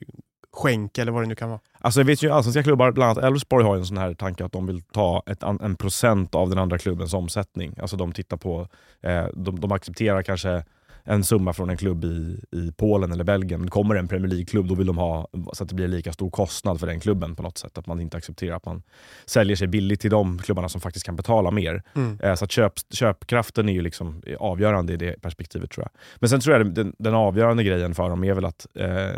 skänk 0.54 0.98
eller 0.98 1.12
vad 1.12 1.24
det 1.24 1.28
nu 1.28 1.36
kan 1.36 1.50
vara. 1.50 1.60
Alltså 1.80 2.00
jag 2.00 2.06
vet 2.06 2.24
ju 2.24 2.32
allsvenska 2.32 2.64
klubbar, 2.64 2.92
bland 2.92 3.12
annat 3.12 3.24
Elfsborg 3.24 3.66
har 3.66 3.76
en 3.76 3.86
sån 3.86 3.98
här 3.98 4.14
tanke 4.14 4.46
att 4.46 4.52
de 4.52 4.66
vill 4.66 4.82
ta 4.82 5.24
ett, 5.26 5.44
en 5.44 5.76
procent 5.76 6.36
av 6.36 6.50
den 6.50 6.60
andra 6.60 6.78
klubbens 6.78 7.14
omsättning. 7.14 7.76
Alltså 7.82 7.98
de 7.98 8.12
tittar 8.12 8.38
på, 8.38 8.68
eh, 9.02 9.26
de, 9.34 9.60
de 9.60 9.72
accepterar 9.72 10.24
kanske 10.24 10.64
en 11.10 11.24
summa 11.24 11.54
från 11.54 11.70
en 11.70 11.78
klubb 11.78 12.06
i, 12.06 12.42
i 12.52 12.72
Polen 12.78 13.12
eller 13.12 13.24
Belgien. 13.24 13.70
Kommer 13.70 13.96
en 13.96 14.08
Premier 14.08 14.28
League-klubb, 14.28 14.68
då 14.68 14.76
vill 14.76 14.88
de 14.88 14.98
ha 14.98 15.28
så 15.54 15.64
att 15.64 15.70
det 15.70 15.76
blir 15.76 15.88
lika 15.88 16.14
stor 16.14 16.30
kostnad 16.30 16.80
för 16.80 16.88
den 16.88 17.00
klubben 17.00 17.36
på 17.36 17.44
något 17.44 17.58
sätt. 17.58 17.78
Att 17.78 17.88
man 17.88 18.00
inte 18.00 18.18
accepterar 18.18 18.56
att 18.56 18.66
man 18.66 18.84
säljer 19.26 19.56
sig 19.56 19.68
billigt 19.68 20.02
till 20.02 20.12
de 20.12 20.40
klubbarna 20.40 20.70
som 20.70 20.82
faktiskt 20.82 21.06
kan 21.06 21.16
betala 21.16 21.52
mer. 21.52 21.84
Mm. 21.96 22.20
Eh, 22.24 22.36
så 22.36 22.46
att 22.46 22.52
köp, 22.52 22.74
köpkraften 22.94 23.70
är 23.70 23.74
ju 23.74 23.82
liksom 23.82 24.22
avgörande 24.40 24.94
i 24.94 24.98
det 24.98 25.22
perspektivet 25.22 25.72
tror 25.72 25.84
jag. 25.84 25.92
Men 26.16 26.30
sen 26.30 26.40
tror 26.40 26.58
jag 26.58 26.74
den, 26.74 26.96
den 27.00 27.14
avgörande 27.14 27.64
grejen 27.64 27.96
för 27.96 28.10
dem 28.10 28.24
är 28.24 28.34
väl 28.34 28.46
att 28.46 28.68
eh, 28.74 29.16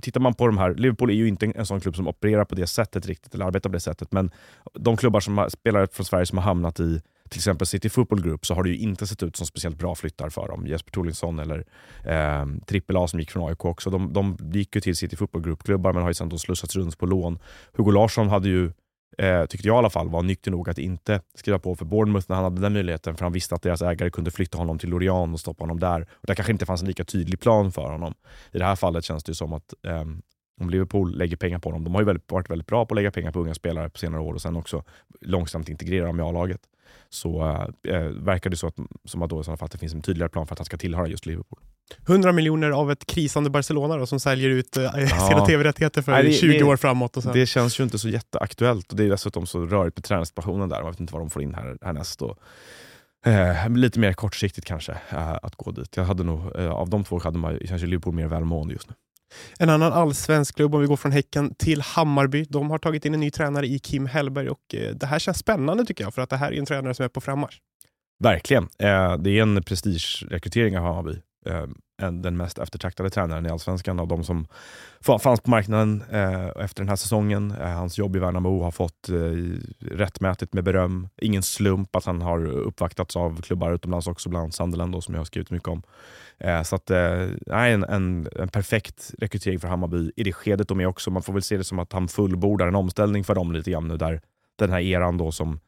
tittar 0.00 0.20
man 0.20 0.34
på 0.34 0.46
de 0.46 0.58
här, 0.58 0.74
Liverpool 0.74 1.10
är 1.10 1.14
ju 1.14 1.28
inte 1.28 1.46
en 1.46 1.66
sån 1.66 1.80
klubb 1.80 1.96
som 1.96 2.08
opererar 2.08 2.44
på 2.44 2.54
det 2.54 2.66
sättet 2.66 3.06
riktigt, 3.06 3.34
eller 3.34 3.44
arbetar 3.44 3.70
på 3.70 3.74
det 3.74 3.80
sättet, 3.80 4.12
men 4.12 4.30
de 4.72 4.96
klubbar 4.96 5.20
som 5.20 5.38
har, 5.38 5.48
spelare 5.48 5.86
från 5.92 6.06
Sverige 6.06 6.26
som 6.26 6.38
har 6.38 6.44
hamnat 6.44 6.80
i 6.80 7.00
till 7.34 7.40
exempel 7.40 7.66
City 7.66 7.88
Football 7.88 8.22
Group 8.22 8.46
så 8.46 8.54
har 8.54 8.62
det 8.62 8.70
ju 8.70 8.76
inte 8.76 9.06
sett 9.06 9.22
ut 9.22 9.36
som 9.36 9.46
speciellt 9.46 9.78
bra 9.78 9.94
flyttar 9.94 10.28
för 10.28 10.48
dem. 10.48 10.66
Jesper 10.66 10.90
Torlinsson 10.90 11.38
eller 11.38 11.64
eh, 12.04 13.02
A 13.02 13.08
som 13.08 13.20
gick 13.20 13.30
från 13.30 13.48
AIK 13.48 13.64
också. 13.64 13.90
De, 13.90 14.12
de 14.12 14.36
gick 14.52 14.74
ju 14.74 14.80
till 14.80 14.96
City 14.96 15.16
Football 15.16 15.42
Group-klubbar 15.42 15.92
men 15.92 16.02
har 16.02 16.10
ju 16.10 16.14
sen 16.14 16.38
slussats 16.38 16.76
runt 16.76 16.98
på 16.98 17.06
lån. 17.06 17.38
Hugo 17.72 17.90
Larsson 17.90 18.28
hade 18.28 18.48
ju 18.48 18.72
eh, 19.18 19.46
tyckte 19.46 19.68
jag 19.68 19.74
i 19.74 19.78
alla 19.78 19.90
fall, 19.90 20.08
var 20.08 20.22
nykter 20.22 20.50
nog 20.50 20.68
att 20.68 20.78
inte 20.78 21.20
skriva 21.34 21.58
på 21.58 21.74
för 21.76 21.84
Bournemouth 21.84 22.26
när 22.28 22.36
han 22.36 22.44
hade 22.44 22.60
den 22.60 22.72
möjligheten, 22.72 23.16
för 23.16 23.24
han 23.24 23.32
visste 23.32 23.54
att 23.54 23.62
deras 23.62 23.82
ägare 23.82 24.10
kunde 24.10 24.30
flytta 24.30 24.58
honom 24.58 24.78
till 24.78 24.88
Lorient 24.88 25.34
och 25.34 25.40
stoppa 25.40 25.62
honom 25.62 25.80
där. 25.80 26.00
Och 26.00 26.26
det 26.26 26.34
kanske 26.34 26.52
inte 26.52 26.66
fanns 26.66 26.82
en 26.82 26.88
lika 26.88 27.04
tydlig 27.04 27.40
plan 27.40 27.72
för 27.72 27.92
honom. 27.92 28.14
I 28.52 28.58
det 28.58 28.64
här 28.64 28.76
fallet 28.76 29.04
känns 29.04 29.24
det 29.24 29.34
som 29.34 29.52
att 29.52 29.74
eh, 29.86 30.04
om 30.60 30.70
Liverpool 30.70 31.18
lägger 31.18 31.36
pengar 31.36 31.58
på 31.58 31.68
honom, 31.68 31.84
de 31.84 31.94
har 31.94 32.02
ju 32.02 32.06
väldigt, 32.06 32.32
varit 32.32 32.50
väldigt 32.50 32.66
bra 32.66 32.86
på 32.86 32.94
att 32.94 32.96
lägga 32.96 33.10
pengar 33.10 33.32
på 33.32 33.40
unga 33.40 33.54
spelare 33.54 33.90
på 33.90 33.98
senare 33.98 34.22
år 34.22 34.34
och 34.34 34.42
sen 34.42 34.56
också 34.56 34.84
långsamt 35.20 35.68
integrera 35.68 36.06
dem 36.06 36.20
i 36.20 36.22
A-laget 36.22 36.60
så 37.08 37.42
äh, 37.88 37.98
verkar 38.00 38.50
det 38.50 38.56
så 38.56 38.66
att, 38.66 38.74
som 39.04 39.22
att, 39.22 39.30
då, 39.30 39.40
i 39.40 39.44
fall 39.44 39.56
att 39.60 39.72
det 39.72 39.78
finns 39.78 39.94
en 39.94 40.02
tydligare 40.02 40.28
plan 40.28 40.46
för 40.46 40.54
att 40.54 40.58
han 40.58 40.66
ska 40.66 40.76
tillhöra 40.76 41.08
just 41.08 41.26
Liverpool. 41.26 41.58
100 42.08 42.32
miljoner 42.32 42.70
av 42.70 42.90
ett 42.90 43.06
krisande 43.06 43.50
Barcelona 43.50 43.96
då, 43.96 44.06
som 44.06 44.20
säljer 44.20 44.50
ut 44.50 44.76
äh, 44.76 44.82
ja. 44.96 45.28
sina 45.28 45.46
tv-rättigheter 45.46 46.02
för 46.02 46.12
Nej, 46.12 46.24
det, 46.24 46.32
20 46.32 46.58
det, 46.58 46.64
år 46.64 46.76
framåt. 46.76 47.16
Och 47.16 47.22
så. 47.22 47.32
Det 47.32 47.46
känns 47.46 47.80
ju 47.80 47.84
inte 47.84 47.98
så 47.98 48.08
jätteaktuellt 48.08 48.90
och 48.90 48.96
det 48.96 49.04
är 49.04 49.10
dessutom 49.10 49.46
så 49.46 49.66
rörigt 49.66 49.96
med 49.96 50.04
tränarsituationen 50.04 50.68
där. 50.68 50.82
Man 50.82 50.90
vet 50.90 51.00
inte 51.00 51.12
vad 51.12 51.22
de 51.22 51.30
får 51.30 51.42
in 51.42 51.54
här, 51.54 51.78
härnäst. 51.82 52.22
Och, 52.22 52.38
äh, 53.26 53.68
lite 53.68 54.00
mer 54.00 54.12
kortsiktigt 54.12 54.66
kanske 54.66 54.96
att 55.42 55.56
gå 55.56 55.70
dit. 55.70 55.96
Jag 55.96 56.04
hade 56.04 56.24
nog, 56.24 56.56
av 56.56 56.90
de 56.90 57.04
två 57.04 57.18
hade 57.18 57.38
man 57.38 57.58
kanske 57.68 57.86
Liverpool 57.86 58.14
mer 58.14 58.26
välmående 58.26 58.74
just 58.74 58.88
nu. 58.88 58.94
En 59.58 59.70
annan 59.70 59.92
allsvensk 59.92 60.56
klubb, 60.56 60.74
om 60.74 60.80
vi 60.80 60.86
går 60.86 60.96
från 60.96 61.12
Häcken 61.12 61.54
till 61.54 61.80
Hammarby, 61.80 62.44
de 62.44 62.70
har 62.70 62.78
tagit 62.78 63.04
in 63.04 63.14
en 63.14 63.20
ny 63.20 63.30
tränare 63.30 63.66
i 63.66 63.78
Kim 63.78 64.06
Hellberg 64.06 64.48
och 64.48 64.74
eh, 64.74 64.94
det 64.94 65.06
här 65.06 65.18
känns 65.18 65.38
spännande 65.38 65.84
tycker 65.84 66.04
jag, 66.04 66.14
för 66.14 66.22
att 66.22 66.30
det 66.30 66.36
här 66.36 66.52
är 66.52 66.58
en 66.58 66.66
tränare 66.66 66.94
som 66.94 67.04
är 67.04 67.08
på 67.08 67.20
frammarsch. 67.20 67.60
Verkligen. 68.18 68.62
Eh, 68.62 69.16
det 69.18 69.30
är 69.30 69.42
en 69.42 69.62
prestigerekrytering 69.62 70.78
av 70.78 70.84
Hammarby. 70.84 71.20
Eh, 71.44 71.66
den 71.96 72.36
mest 72.36 72.58
eftertraktade 72.58 73.10
tränaren 73.10 73.46
i 73.46 73.50
Allsvenskan 73.50 74.00
av 74.00 74.08
de 74.08 74.24
som 74.24 74.46
fanns 75.00 75.40
på 75.40 75.50
marknaden 75.50 76.02
eh, 76.10 76.46
efter 76.46 76.76
den 76.76 76.88
här 76.88 76.96
säsongen. 76.96 77.50
Eh, 77.60 77.68
hans 77.68 77.98
jobb 77.98 78.16
i 78.16 78.18
Värnamo 78.18 78.62
har 78.62 78.70
fått 78.70 79.08
eh, 79.08 79.14
rättmätigt 79.78 80.52
med 80.52 80.64
beröm. 80.64 81.08
Ingen 81.16 81.42
slump 81.42 81.96
att 81.96 82.04
han 82.04 82.22
har 82.22 82.46
uppvaktats 82.46 83.16
av 83.16 83.42
klubbar 83.42 83.72
utomlands 83.72 84.06
också, 84.06 84.28
bland 84.28 84.42
annat 84.42 84.54
Sunderland 84.54 84.92
då, 84.92 85.00
som 85.00 85.14
jag 85.14 85.20
har 85.20 85.24
skrivit 85.24 85.50
mycket 85.50 85.68
om. 85.68 85.82
Eh, 86.38 86.62
så 86.62 86.76
att, 86.76 86.90
eh, 86.90 87.28
en, 87.46 87.84
en, 87.84 88.28
en, 88.36 88.48
perfekt 88.48 89.14
rekrytering 89.18 89.60
för 89.60 89.68
Hammarby 89.68 90.12
i 90.16 90.22
det 90.22 90.32
skedet 90.32 90.68
de 90.68 90.80
är 90.80 90.86
också. 90.86 91.10
Man 91.10 91.22
får 91.22 91.32
väl 91.32 91.42
se 91.42 91.56
det 91.56 91.64
som 91.64 91.78
att 91.78 91.92
han 91.92 92.08
fullbordar 92.08 92.68
en 92.68 92.74
omställning 92.74 93.24
för 93.24 93.34
dem 93.34 93.52
lite 93.52 93.70
grann 93.70 93.88
nu, 93.88 93.96
där 93.96 94.20
den 94.56 94.70
här 94.70 94.80
eran 94.80 95.18
då 95.18 95.32
som 95.32 95.60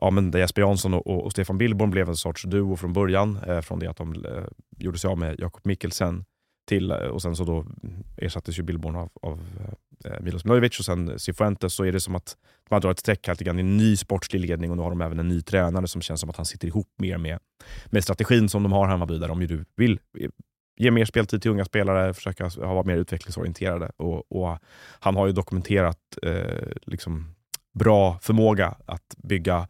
ja, 0.00 0.10
men 0.10 0.30
Jesper 0.30 0.62
Jansson 0.62 0.94
och, 0.94 1.24
och, 1.24 1.32
Stefan 1.32 1.58
Billborn 1.58 1.90
blev 1.90 2.08
en 2.08 2.16
sorts 2.16 2.42
duo 2.42 2.76
från 2.76 2.92
början. 2.92 3.38
Eh, 3.46 3.60
från 3.60 3.78
det 3.78 3.90
att 3.90 3.96
de 3.96 4.12
eh, 4.12 4.44
gjorde 4.78 4.98
sig 4.98 5.08
av 5.08 5.18
med 5.18 5.40
Jakob 5.40 5.60
Mikkelsen 5.64 6.24
till, 6.70 6.90
eh, 6.90 6.96
och 6.96 7.22
sen 7.22 7.36
så 7.36 7.44
då 7.44 7.66
ersattes 8.16 8.58
ju 8.58 8.62
Billborn 8.62 8.96
av, 8.96 9.10
av 9.22 9.40
eh, 10.04 10.20
Milos 10.20 10.44
Milojevic 10.44 10.78
och 10.78 10.84
sen 10.84 11.18
Cifuentes 11.18 11.74
så 11.74 11.84
är 11.84 11.92
det 11.92 12.00
som 12.00 12.14
att 12.14 12.36
man 12.70 12.80
drar 12.80 12.90
ett 12.90 12.98
streck 12.98 13.26
här 13.26 13.34
lite 13.34 13.44
grann 13.44 13.58
i 13.58 13.62
en 13.62 13.76
ny 13.76 13.96
sportslig 13.96 14.40
ledning 14.40 14.70
och 14.70 14.76
nu 14.76 14.82
har 14.82 14.90
de 14.90 15.00
även 15.00 15.18
en 15.18 15.28
ny 15.28 15.42
tränare 15.42 15.88
som 15.88 16.02
känns 16.02 16.20
som 16.20 16.30
att 16.30 16.36
han 16.36 16.46
sitter 16.46 16.68
ihop 16.68 16.88
mer 16.98 17.18
med, 17.18 17.38
med 17.86 18.02
strategin 18.02 18.48
som 18.48 18.62
de 18.62 18.72
har 18.72 18.86
Hammarby 18.86 19.18
där 19.18 19.28
de 19.28 19.42
ju 19.42 19.64
vill 19.76 20.00
eh, 20.18 20.30
ge 20.76 20.90
mer 20.90 21.04
speltid 21.04 21.42
till 21.42 21.50
unga 21.50 21.64
spelare, 21.64 22.14
försöka 22.14 22.50
vara 22.56 22.82
mer 22.82 22.96
utvecklingsorienterade. 22.96 23.90
Och, 23.96 24.32
och 24.32 24.58
han 25.00 25.16
har 25.16 25.26
ju 25.26 25.32
dokumenterat 25.32 25.98
eh, 26.22 26.68
liksom 26.82 27.34
bra 27.72 28.18
förmåga 28.22 28.74
att 28.86 29.14
bygga 29.16 29.68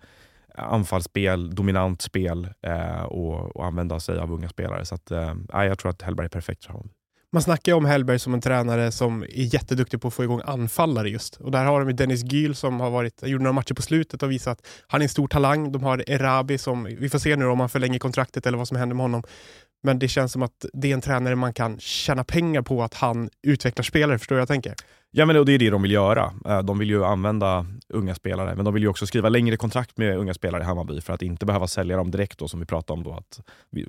anfallsspel, 0.54 1.54
dominant 1.54 2.02
spel 2.02 2.48
eh, 2.62 3.02
och, 3.02 3.56
och, 3.56 3.66
använda 3.66 4.00
sig 4.00 4.18
av 4.18 4.32
unga 4.32 4.48
spelare. 4.48 4.84
Så 4.84 4.94
att, 4.94 5.10
eh, 5.10 5.34
jag 5.52 5.78
tror 5.78 5.90
att 5.90 6.02
Hellberg 6.02 6.24
är 6.24 6.28
perfekt 6.28 6.64
för 6.64 6.72
honom. 6.72 6.90
Man 7.32 7.42
snackar 7.42 7.74
om 7.74 7.84
Hellberg 7.84 8.18
som 8.18 8.34
en 8.34 8.40
tränare 8.40 8.92
som 8.92 9.22
är 9.22 9.54
jätteduktig 9.54 10.00
på 10.00 10.08
att 10.08 10.14
få 10.14 10.24
igång 10.24 10.40
anfallare 10.44 11.10
just. 11.10 11.36
Och 11.36 11.50
där 11.50 11.64
har 11.64 11.84
de 11.84 11.92
Dennis 11.92 12.32
Gyl 12.32 12.54
som 12.54 12.80
har 12.80 12.90
varit, 12.90 13.22
gjorde 13.22 13.44
några 13.44 13.52
matcher 13.52 13.74
på 13.74 13.82
slutet 13.82 14.22
och 14.22 14.30
visat 14.30 14.58
att 14.58 14.66
han 14.86 15.00
är 15.00 15.02
en 15.02 15.08
stor 15.08 15.28
talang. 15.28 15.72
De 15.72 15.82
har 15.82 16.10
Erabi 16.10 16.58
som, 16.58 16.84
vi 16.84 17.08
får 17.08 17.18
se 17.18 17.36
nu 17.36 17.46
om 17.46 17.60
han 17.60 17.68
förlänger 17.68 17.98
kontraktet 17.98 18.46
eller 18.46 18.58
vad 18.58 18.68
som 18.68 18.76
händer 18.76 18.96
med 18.96 19.04
honom. 19.04 19.22
Men 19.82 19.98
det 19.98 20.08
känns 20.08 20.32
som 20.32 20.42
att 20.42 20.66
det 20.72 20.90
är 20.90 20.94
en 20.94 21.00
tränare 21.00 21.36
man 21.36 21.52
kan 21.52 21.78
tjäna 21.78 22.24
pengar 22.24 22.62
på 22.62 22.82
att 22.82 22.94
han 22.94 23.30
utvecklar 23.42 23.82
spelare, 23.82 24.18
förstår 24.18 24.38
jag 24.38 24.48
tänker? 24.48 24.74
Ja, 25.12 25.26
men 25.26 25.44
det 25.44 25.52
är 25.52 25.58
det 25.58 25.70
de 25.70 25.82
vill 25.82 25.90
göra. 25.90 26.32
Eh, 26.44 26.62
de 26.62 26.78
vill 26.78 26.90
ju 26.90 27.04
använda 27.04 27.66
unga 27.88 28.14
spelare, 28.14 28.56
men 28.56 28.64
de 28.64 28.74
vill 28.74 28.82
ju 28.82 28.88
också 28.88 29.06
skriva 29.06 29.28
längre 29.28 29.56
kontrakt 29.56 29.98
med 29.98 30.16
unga 30.16 30.34
spelare 30.34 30.62
i 30.62 30.66
Hammarby 30.66 31.00
för 31.00 31.12
att 31.12 31.22
inte 31.22 31.46
behöva 31.46 31.66
sälja 31.66 31.96
dem 31.96 32.10
direkt, 32.10 32.38
då, 32.38 32.48
som 32.48 32.60
vi 32.60 32.66
pratade 32.66 32.98
om, 32.98 33.04
då, 33.04 33.12
att 33.12 33.40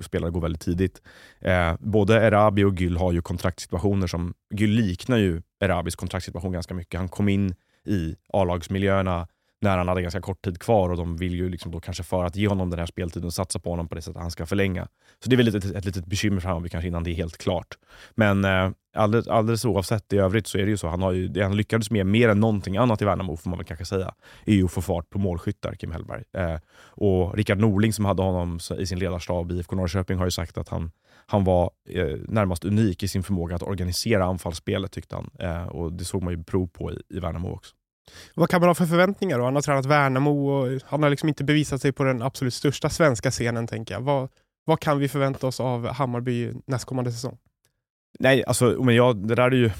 spelare 0.04 0.30
går 0.30 0.40
väldigt 0.40 0.62
tidigt. 0.62 1.02
Eh, 1.40 1.74
både 1.80 2.14
Erabi 2.14 2.64
och 2.64 2.74
Gül 2.74 2.96
har 2.96 3.12
ju 3.12 3.22
kontraktsituationer 3.22 4.06
som... 4.06 4.34
Gül 4.54 4.70
liknar 4.70 5.16
ju 5.16 5.42
Erabis 5.60 5.96
kontraktssituation 5.96 6.52
ganska 6.52 6.74
mycket. 6.74 6.98
Han 6.98 7.08
kom 7.08 7.28
in 7.28 7.54
i 7.86 8.16
A-lagsmiljöerna 8.32 9.28
när 9.62 9.78
han 9.78 9.88
hade 9.88 10.02
ganska 10.02 10.20
kort 10.20 10.44
tid 10.44 10.58
kvar 10.58 10.90
och 10.90 10.96
de 10.96 11.16
vill 11.16 11.34
ju 11.34 11.48
liksom 11.48 11.72
då 11.72 11.80
kanske 11.80 12.02
för 12.02 12.24
att 12.24 12.36
ge 12.36 12.48
honom 12.48 12.70
den 12.70 12.78
här 12.78 12.86
speltiden 12.86 13.26
och 13.26 13.34
satsa 13.34 13.58
på 13.58 13.70
honom 13.70 13.88
på 13.88 13.94
det 13.94 14.02
sättet 14.02 14.22
han 14.22 14.30
ska 14.30 14.46
förlänga. 14.46 14.88
Så 15.24 15.30
det 15.30 15.34
är 15.34 15.36
väl 15.36 15.48
ett, 15.48 15.54
ett, 15.54 15.64
ett 15.64 15.84
litet 15.84 16.06
bekymmer 16.06 16.40
för 16.40 16.48
Hammarby 16.48 16.68
kanske 16.68 16.88
innan 16.88 17.04
det 17.04 17.10
är 17.10 17.14
helt 17.14 17.38
klart. 17.38 17.78
Men 18.14 18.44
eh, 18.44 18.70
alldeles, 18.94 19.28
alldeles 19.28 19.64
oavsett 19.64 20.12
i 20.12 20.18
övrigt 20.18 20.46
så 20.46 20.58
är 20.58 20.62
det 20.62 20.70
ju 20.70 20.76
så. 20.76 20.88
Han 20.88 21.02
har 21.02 21.12
ju, 21.12 21.28
det 21.28 21.42
han 21.42 21.56
lyckades 21.56 21.90
med 21.90 22.06
mer 22.06 22.28
än 22.28 22.40
någonting 22.40 22.76
annat 22.76 23.02
i 23.02 23.04
Värnamo 23.04 23.36
får 23.36 23.50
man 23.50 23.58
väl 23.58 23.66
kanske 23.66 23.84
säga, 23.84 24.14
är 24.46 24.54
ju 24.54 24.64
att 24.64 24.72
få 24.72 24.82
fart 24.82 25.10
på 25.10 25.18
målskyttar, 25.18 25.74
Kim 25.74 25.92
Hellberg. 25.92 26.24
Eh, 26.32 26.56
och 26.86 27.34
Rickard 27.36 27.58
Norling 27.58 27.92
som 27.92 28.04
hade 28.04 28.22
honom 28.22 28.58
i 28.78 28.86
sin 28.86 28.98
ledarstab 28.98 29.52
i 29.52 29.54
IFK 29.54 29.76
Norrköping 29.76 30.18
har 30.18 30.24
ju 30.24 30.30
sagt 30.30 30.58
att 30.58 30.68
han 30.68 30.90
han 31.26 31.44
var 31.44 31.70
eh, 31.88 32.18
närmast 32.28 32.64
unik 32.64 33.02
i 33.02 33.08
sin 33.08 33.22
förmåga 33.22 33.56
att 33.56 33.62
organisera 33.62 34.24
anfallsspelet 34.24 34.92
tyckte 34.92 35.16
han. 35.16 35.30
Eh, 35.38 35.66
och 35.66 35.92
Det 35.92 36.04
såg 36.04 36.22
man 36.22 36.32
ju 36.32 36.44
prov 36.44 36.66
på 36.66 36.92
i, 36.92 37.02
i 37.08 37.20
Värnamo 37.20 37.52
också. 37.52 37.74
Vad 38.34 38.50
kan 38.50 38.60
man 38.60 38.68
ha 38.68 38.74
för 38.74 38.86
förväntningar 38.86 39.38
då? 39.38 39.44
Han 39.44 39.54
har 39.54 39.62
tränat 39.62 39.86
Värnamo 39.86 40.48
och 40.48 40.80
han 40.84 41.02
har 41.02 41.10
liksom 41.10 41.28
inte 41.28 41.44
bevisat 41.44 41.82
sig 41.82 41.92
på 41.92 42.04
den 42.04 42.22
absolut 42.22 42.54
största 42.54 42.90
svenska 42.90 43.30
scenen. 43.30 43.66
tänker 43.66 43.94
jag. 43.94 44.00
Vad, 44.00 44.28
vad 44.64 44.80
kan 44.80 44.98
vi 44.98 45.08
förvänta 45.08 45.46
oss 45.46 45.60
av 45.60 45.88
Hammarby 45.88 46.52
nästkommande 46.66 47.12
säsong? 47.12 47.38
Nej, 48.18 48.44
alltså, 48.44 48.64
men 48.64 48.94
jag, 48.94 49.28
det 49.28 49.34
där 49.34 49.50
är 49.50 49.56
ju, 49.56 49.70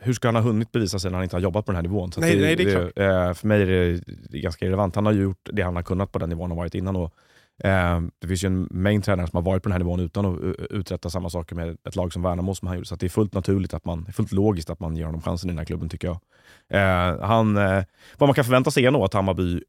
hur 0.00 0.12
ska 0.12 0.28
han 0.28 0.34
ha 0.34 0.42
hunnit 0.42 0.72
bevisa 0.72 0.98
sig 0.98 1.10
när 1.10 1.18
han 1.18 1.24
inte 1.24 1.36
har 1.36 1.40
jobbat 1.40 1.66
på 1.66 1.72
den 1.72 1.76
här 1.76 1.82
nivån? 1.82 2.12
Så 2.12 2.20
nej, 2.20 2.36
det, 2.36 2.42
nej, 2.42 2.56
det 2.56 2.72
är 2.72 2.92
det, 2.94 3.04
eh, 3.04 3.34
för 3.34 3.48
mig 3.48 3.62
är 3.62 4.00
det, 4.30 4.38
ganska 4.38 4.64
irrelevant. 4.64 4.94
Han 4.94 5.06
har 5.06 5.12
gjort 5.12 5.48
det 5.52 5.62
han 5.62 5.76
har 5.76 5.82
kunnat 5.82 6.12
på 6.12 6.18
den 6.18 6.28
nivån 6.28 6.50
han 6.50 6.56
varit 6.56 6.74
innan. 6.74 6.96
Och, 6.96 7.14
Eh, 7.64 8.00
det 8.18 8.28
finns 8.28 8.44
ju 8.44 8.46
en 8.46 8.68
mängd 8.70 9.04
tränare 9.04 9.26
som 9.26 9.36
har 9.36 9.42
varit 9.42 9.62
på 9.62 9.68
den 9.68 9.72
här 9.72 9.78
nivån 9.78 10.00
utan 10.00 10.26
att 10.26 10.42
eh, 10.42 10.64
uträtta 10.70 11.10
samma 11.10 11.30
saker 11.30 11.56
med 11.56 11.76
ett 11.88 11.96
lag 11.96 12.12
som 12.12 12.22
Värnamo 12.22 12.54
som 12.54 12.68
han 12.68 12.76
gjorde. 12.76 12.88
Så 12.88 12.96
det 12.96 13.06
är 13.06 13.10
fullt 13.10 13.34
naturligt, 13.34 13.74
att 13.74 13.84
man, 13.84 14.06
fullt 14.12 14.32
logiskt 14.32 14.70
att 14.70 14.80
man 14.80 14.96
ger 14.96 15.04
honom 15.04 15.22
chansen 15.22 15.50
i 15.50 15.52
den 15.52 15.58
här 15.58 15.64
klubben 15.64 15.88
tycker 15.88 16.08
jag. 16.08 16.18
Eh, 16.68 17.20
han, 17.20 17.54
vad 18.18 18.28
man 18.28 18.34
kan 18.34 18.44
förvänta 18.44 18.70
sig 18.70 18.86
är 18.86 18.90
nog 18.90 19.02
att 19.02 19.14
Hammarby 19.14 19.60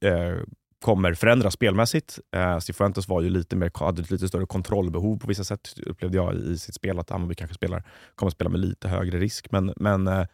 kommer 0.84 1.14
förändras 1.14 1.54
spelmässigt. 1.54 2.20
Eh, 2.36 2.60
Cifuentes 2.60 3.08
var 3.08 3.22
ju 3.22 3.30
lite 3.30 3.56
mer, 3.56 3.72
hade 3.74 4.02
ett 4.02 4.12
lite 4.12 4.28
större 4.28 4.46
kontrollbehov 4.46 5.18
på 5.18 5.28
vissa 5.28 5.44
sätt, 5.44 5.74
upplevde 5.86 6.18
jag 6.18 6.36
i 6.36 6.58
sitt 6.58 6.76
spel. 6.76 7.00
Att 7.00 7.10
Hammarby 7.10 7.36
kanske 7.36 7.56
spelar, 7.56 7.84
kommer 8.16 8.28
att 8.28 8.34
spela 8.34 8.50
med 8.50 8.60
lite 8.60 8.88
högre 8.88 9.20
risk. 9.20 9.52
Men, 9.52 9.74
men 9.76 10.08
eh, 10.08 10.26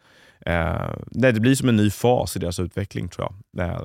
nej, 1.12 1.34
det 1.34 1.40
blir 1.40 1.56
som 1.56 1.70
en 1.70 1.76
ny 1.76 1.90
fas 1.90 2.36
i 2.36 2.40
deras 2.40 2.60
utveckling 2.60 3.10
tror 3.10 3.28
jag. 3.28 3.36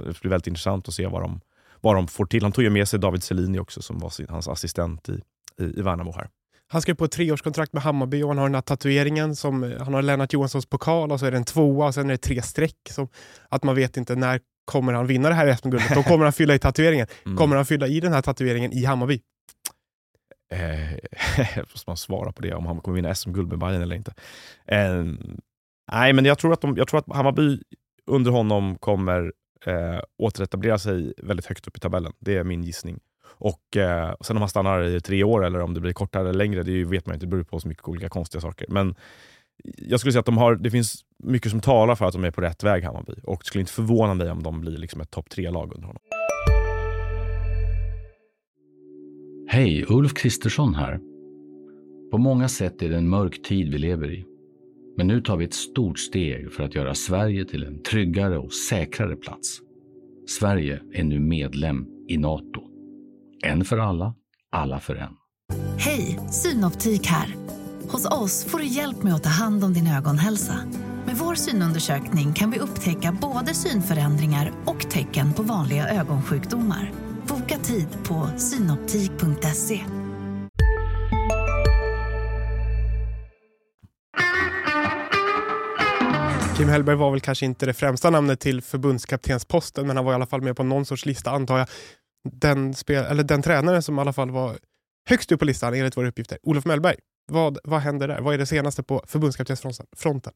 Det 0.04 0.20
blir 0.20 0.30
väldigt 0.30 0.46
intressant 0.46 0.88
att 0.88 0.94
se 0.94 1.06
vad 1.06 1.22
de, 1.22 1.40
vad 1.84 1.96
de 1.96 2.08
får 2.08 2.26
till. 2.26 2.42
Han 2.42 2.52
tog 2.52 2.64
ju 2.64 2.70
med 2.70 2.88
sig 2.88 2.98
David 2.98 3.22
Selini 3.22 3.58
också 3.58 3.82
som 3.82 3.98
var 3.98 4.10
sin, 4.10 4.26
hans 4.28 4.48
assistent 4.48 5.08
i, 5.08 5.12
i, 5.60 5.64
i 5.64 5.82
Värnamo 5.82 6.12
här. 6.12 6.28
Han 6.66 6.82
skrev 6.82 6.94
på 6.94 7.04
ett 7.04 7.12
treårskontrakt 7.12 7.72
med 7.72 7.82
Hammarby 7.82 8.22
och 8.22 8.28
han 8.28 8.38
har 8.38 8.44
den 8.44 8.54
här 8.54 8.62
tatueringen 8.62 9.36
som 9.36 9.62
han 9.80 9.94
har 9.94 10.02
Lennart 10.02 10.32
Johanssons 10.32 10.66
pokal 10.66 11.12
och 11.12 11.20
så 11.20 11.26
är 11.26 11.30
det 11.30 11.36
en 11.36 11.44
tvåa 11.44 11.86
och 11.86 11.94
sen 11.94 12.06
är 12.06 12.10
det 12.10 12.18
tre 12.18 12.42
streck. 12.42 12.76
Som, 12.90 13.08
att 13.48 13.64
man 13.64 13.74
vet 13.74 13.96
inte 13.96 14.14
när 14.14 14.40
kommer 14.64 14.92
han 14.92 15.06
vinna 15.06 15.28
det 15.28 15.34
här 15.34 15.56
SM-guldet. 15.56 15.94
Då 15.94 16.02
kommer 16.02 16.24
han 16.24 16.32
fylla 16.32 16.54
i 16.54 16.58
tatueringen. 16.58 17.06
Mm. 17.24 17.36
Kommer 17.36 17.56
han 17.56 17.66
fylla 17.66 17.86
i 17.86 18.00
den 18.00 18.12
här 18.12 18.22
tatueringen 18.22 18.72
i 18.72 18.84
Hammarby? 18.84 19.20
Eh, 20.52 21.58
måste 21.72 21.90
man 21.90 21.96
svara 21.96 22.32
på 22.32 22.42
det, 22.42 22.54
om 22.54 22.66
han 22.66 22.80
kommer 22.80 22.96
vinna 22.96 23.14
SM-guld 23.14 23.48
med 23.48 23.58
Bayern 23.58 23.82
eller 23.82 23.96
inte. 23.96 24.14
Eh, 24.66 25.04
nej, 25.92 26.12
men 26.12 26.24
jag 26.24 26.38
tror, 26.38 26.52
att 26.52 26.60
de, 26.60 26.76
jag 26.76 26.88
tror 26.88 26.98
att 26.98 27.16
Hammarby 27.16 27.58
under 28.06 28.30
honom 28.30 28.78
kommer 28.78 29.32
eh, 29.66 30.00
återetablera 30.18 30.78
sig 30.78 31.14
väldigt 31.16 31.46
högt 31.46 31.68
upp 31.68 31.76
i 31.76 31.80
tabellen. 31.80 32.12
Det 32.18 32.36
är 32.36 32.44
min 32.44 32.64
gissning. 32.64 33.00
Och 33.26 33.76
eh, 33.76 34.14
Sen 34.20 34.36
om 34.36 34.42
han 34.42 34.48
stannar 34.48 34.82
i 34.82 35.00
tre 35.00 35.24
år 35.24 35.44
eller 35.44 35.60
om 35.60 35.74
det 35.74 35.80
blir 35.80 35.92
kortare 35.92 36.28
eller 36.28 36.38
längre, 36.38 36.62
det 36.62 36.84
vet 36.84 37.06
man 37.06 37.14
inte. 37.14 37.26
Det 37.26 37.30
beror 37.30 37.44
på 37.44 37.60
så 37.60 37.68
mycket 37.68 37.88
olika 37.88 38.08
konstiga 38.08 38.40
saker. 38.40 38.66
Men 38.68 38.94
jag 39.64 40.00
skulle 40.00 40.12
säga 40.12 40.20
att 40.20 40.26
de 40.26 40.38
har, 40.38 40.56
det 40.56 40.70
finns 40.70 41.04
mycket 41.18 41.50
som 41.50 41.60
talar 41.60 41.94
för 41.94 42.04
att 42.04 42.12
de 42.12 42.24
är 42.24 42.30
på 42.30 42.40
rätt 42.40 42.62
väg, 42.62 42.84
Hammarby. 42.84 43.14
Och 43.22 43.38
det 43.38 43.46
skulle 43.46 43.60
inte 43.60 43.72
förvåna 43.72 44.14
mig 44.14 44.30
om 44.30 44.42
de 44.42 44.60
blir 44.60 44.76
liksom 44.78 45.00
ett 45.00 45.10
topp 45.10 45.30
tre-lag 45.30 45.72
under 45.74 45.86
honom. 45.86 46.02
Hej, 49.48 49.84
Ulf 49.88 50.14
Kristersson 50.14 50.74
här. 50.74 51.00
På 52.10 52.18
många 52.18 52.48
sätt 52.48 52.82
är 52.82 52.88
det 52.88 52.96
en 52.96 53.08
mörk 53.08 53.42
tid 53.42 53.72
vi 53.72 53.78
lever 53.78 54.10
i. 54.10 54.24
Men 54.96 55.06
nu 55.06 55.20
tar 55.20 55.36
vi 55.36 55.44
ett 55.44 55.54
stort 55.54 55.98
steg 55.98 56.52
för 56.52 56.62
att 56.62 56.74
göra 56.74 56.94
Sverige 56.94 57.44
till 57.44 57.64
en 57.64 57.82
tryggare 57.82 58.38
och 58.38 58.52
säkrare 58.52 59.16
plats. 59.16 59.60
Sverige 60.26 60.80
är 60.92 61.04
nu 61.04 61.20
medlem 61.20 61.86
i 62.08 62.18
Nato. 62.18 62.60
En 63.44 63.64
för 63.64 63.78
alla, 63.78 64.14
alla 64.52 64.80
för 64.80 64.94
en. 64.94 65.12
Hej, 65.78 66.18
Synoptik 66.30 67.06
här. 67.06 67.34
Hos 67.88 68.06
oss 68.06 68.44
får 68.44 68.58
du 68.58 68.66
hjälp 68.66 69.02
med 69.02 69.14
att 69.14 69.22
ta 69.22 69.30
hand 69.30 69.64
om 69.64 69.72
din 69.72 69.86
ögonhälsa. 69.86 70.54
Med 71.06 71.16
vår 71.16 71.34
synundersökning 71.34 72.32
kan 72.32 72.50
vi 72.50 72.58
upptäcka 72.58 73.16
både 73.20 73.54
synförändringar 73.54 74.52
och 74.64 74.90
tecken 74.90 75.32
på 75.32 75.42
vanliga 75.42 75.88
ögonsjukdomar. 75.88 76.92
Boka 77.28 77.58
tid 77.58 77.88
på 78.08 78.28
synoptik.se. 78.36 79.80
Kim 86.56 86.68
Hellberg 86.68 86.96
var 86.96 87.10
väl 87.10 87.20
kanske 87.20 87.46
inte 87.46 87.66
det 87.66 87.74
främsta 87.74 88.10
namnet 88.10 88.40
till 88.40 88.62
förbundskaptensposten 88.62 89.86
men 89.86 89.96
han 89.96 90.04
var 90.04 90.12
i 90.12 90.14
alla 90.14 90.26
fall 90.26 90.42
med 90.42 90.56
på 90.56 90.62
någon 90.62 90.84
sorts 90.84 91.06
lista 91.06 91.30
antar 91.30 91.58
jag. 91.58 91.68
Den, 92.32 92.74
spel, 92.74 93.04
eller 93.04 93.22
den 93.22 93.42
tränare 93.42 93.82
som 93.82 93.98
i 93.98 94.00
alla 94.00 94.12
fall 94.12 94.30
var 94.30 94.56
högst 95.08 95.32
upp 95.32 95.40
på 95.40 95.44
listan 95.44 95.74
enligt 95.74 95.96
våra 95.96 96.08
uppgifter, 96.08 96.38
Olof 96.42 96.64
Mellberg. 96.64 96.96
Vad, 97.32 97.58
vad 97.64 97.80
händer 97.80 98.08
där? 98.08 98.20
Vad 98.20 98.34
är 98.34 98.38
det 98.38 98.46
senaste 98.46 98.82
på 98.82 99.02
förbundskaptensfronten? 99.06 100.32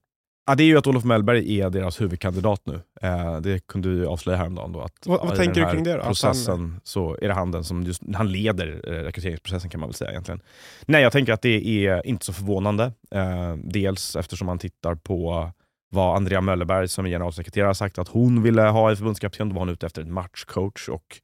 Ja, 0.46 0.54
det 0.54 0.62
är 0.62 0.66
ju 0.66 0.78
att 0.78 0.86
Olof 0.86 1.04
Mellberg 1.04 1.60
är 1.60 1.70
deras 1.70 2.00
huvudkandidat 2.00 2.62
nu. 2.64 2.80
Eh, 3.02 3.40
det 3.40 3.66
kunde 3.66 3.88
du 3.88 4.06
avslöja 4.06 4.38
häromdagen. 4.38 4.72
Då, 4.72 4.80
att 4.80 5.06
vad, 5.06 5.20
vad 5.20 5.36
tänker 5.36 5.64
du 5.64 5.72
kring 5.72 5.84
det? 5.84 5.96
Då? 5.96 6.02
processen 6.02 6.60
han... 6.60 6.80
så 6.84 7.18
är 7.22 7.28
det 7.28 7.34
han 7.34 7.50
den 7.50 7.64
som 7.64 7.82
just, 7.82 8.02
han 8.14 8.32
leder 8.32 8.80
eh, 8.84 8.90
rekryteringsprocessen 8.90 9.70
kan 9.70 9.80
man 9.80 9.88
väl 9.88 9.94
säga 9.94 10.10
egentligen. 10.10 10.40
Nej, 10.86 11.02
jag 11.02 11.12
tänker 11.12 11.32
att 11.32 11.42
det 11.42 11.86
är 11.86 12.06
inte 12.06 12.26
så 12.26 12.32
förvånande. 12.32 12.92
Eh, 13.10 13.56
dels 13.56 14.16
eftersom 14.16 14.46
man 14.46 14.58
tittar 14.58 14.94
på 14.94 15.50
vad 15.88 16.16
Andrea 16.16 16.40
Möllerberg 16.40 16.88
som 16.88 17.06
är 17.06 17.10
generalsekreterare 17.10 17.66
har 17.66 17.74
sagt 17.74 17.98
att 17.98 18.08
hon 18.08 18.42
ville 18.42 18.62
ha 18.62 18.92
i 18.92 18.96
förbundskapten. 18.96 19.48
Då 19.48 19.54
var 19.54 19.60
hon 19.60 19.68
ute 19.68 19.86
efter 19.86 20.02
en 20.02 20.12
matchcoach 20.12 20.88
och 20.88 21.20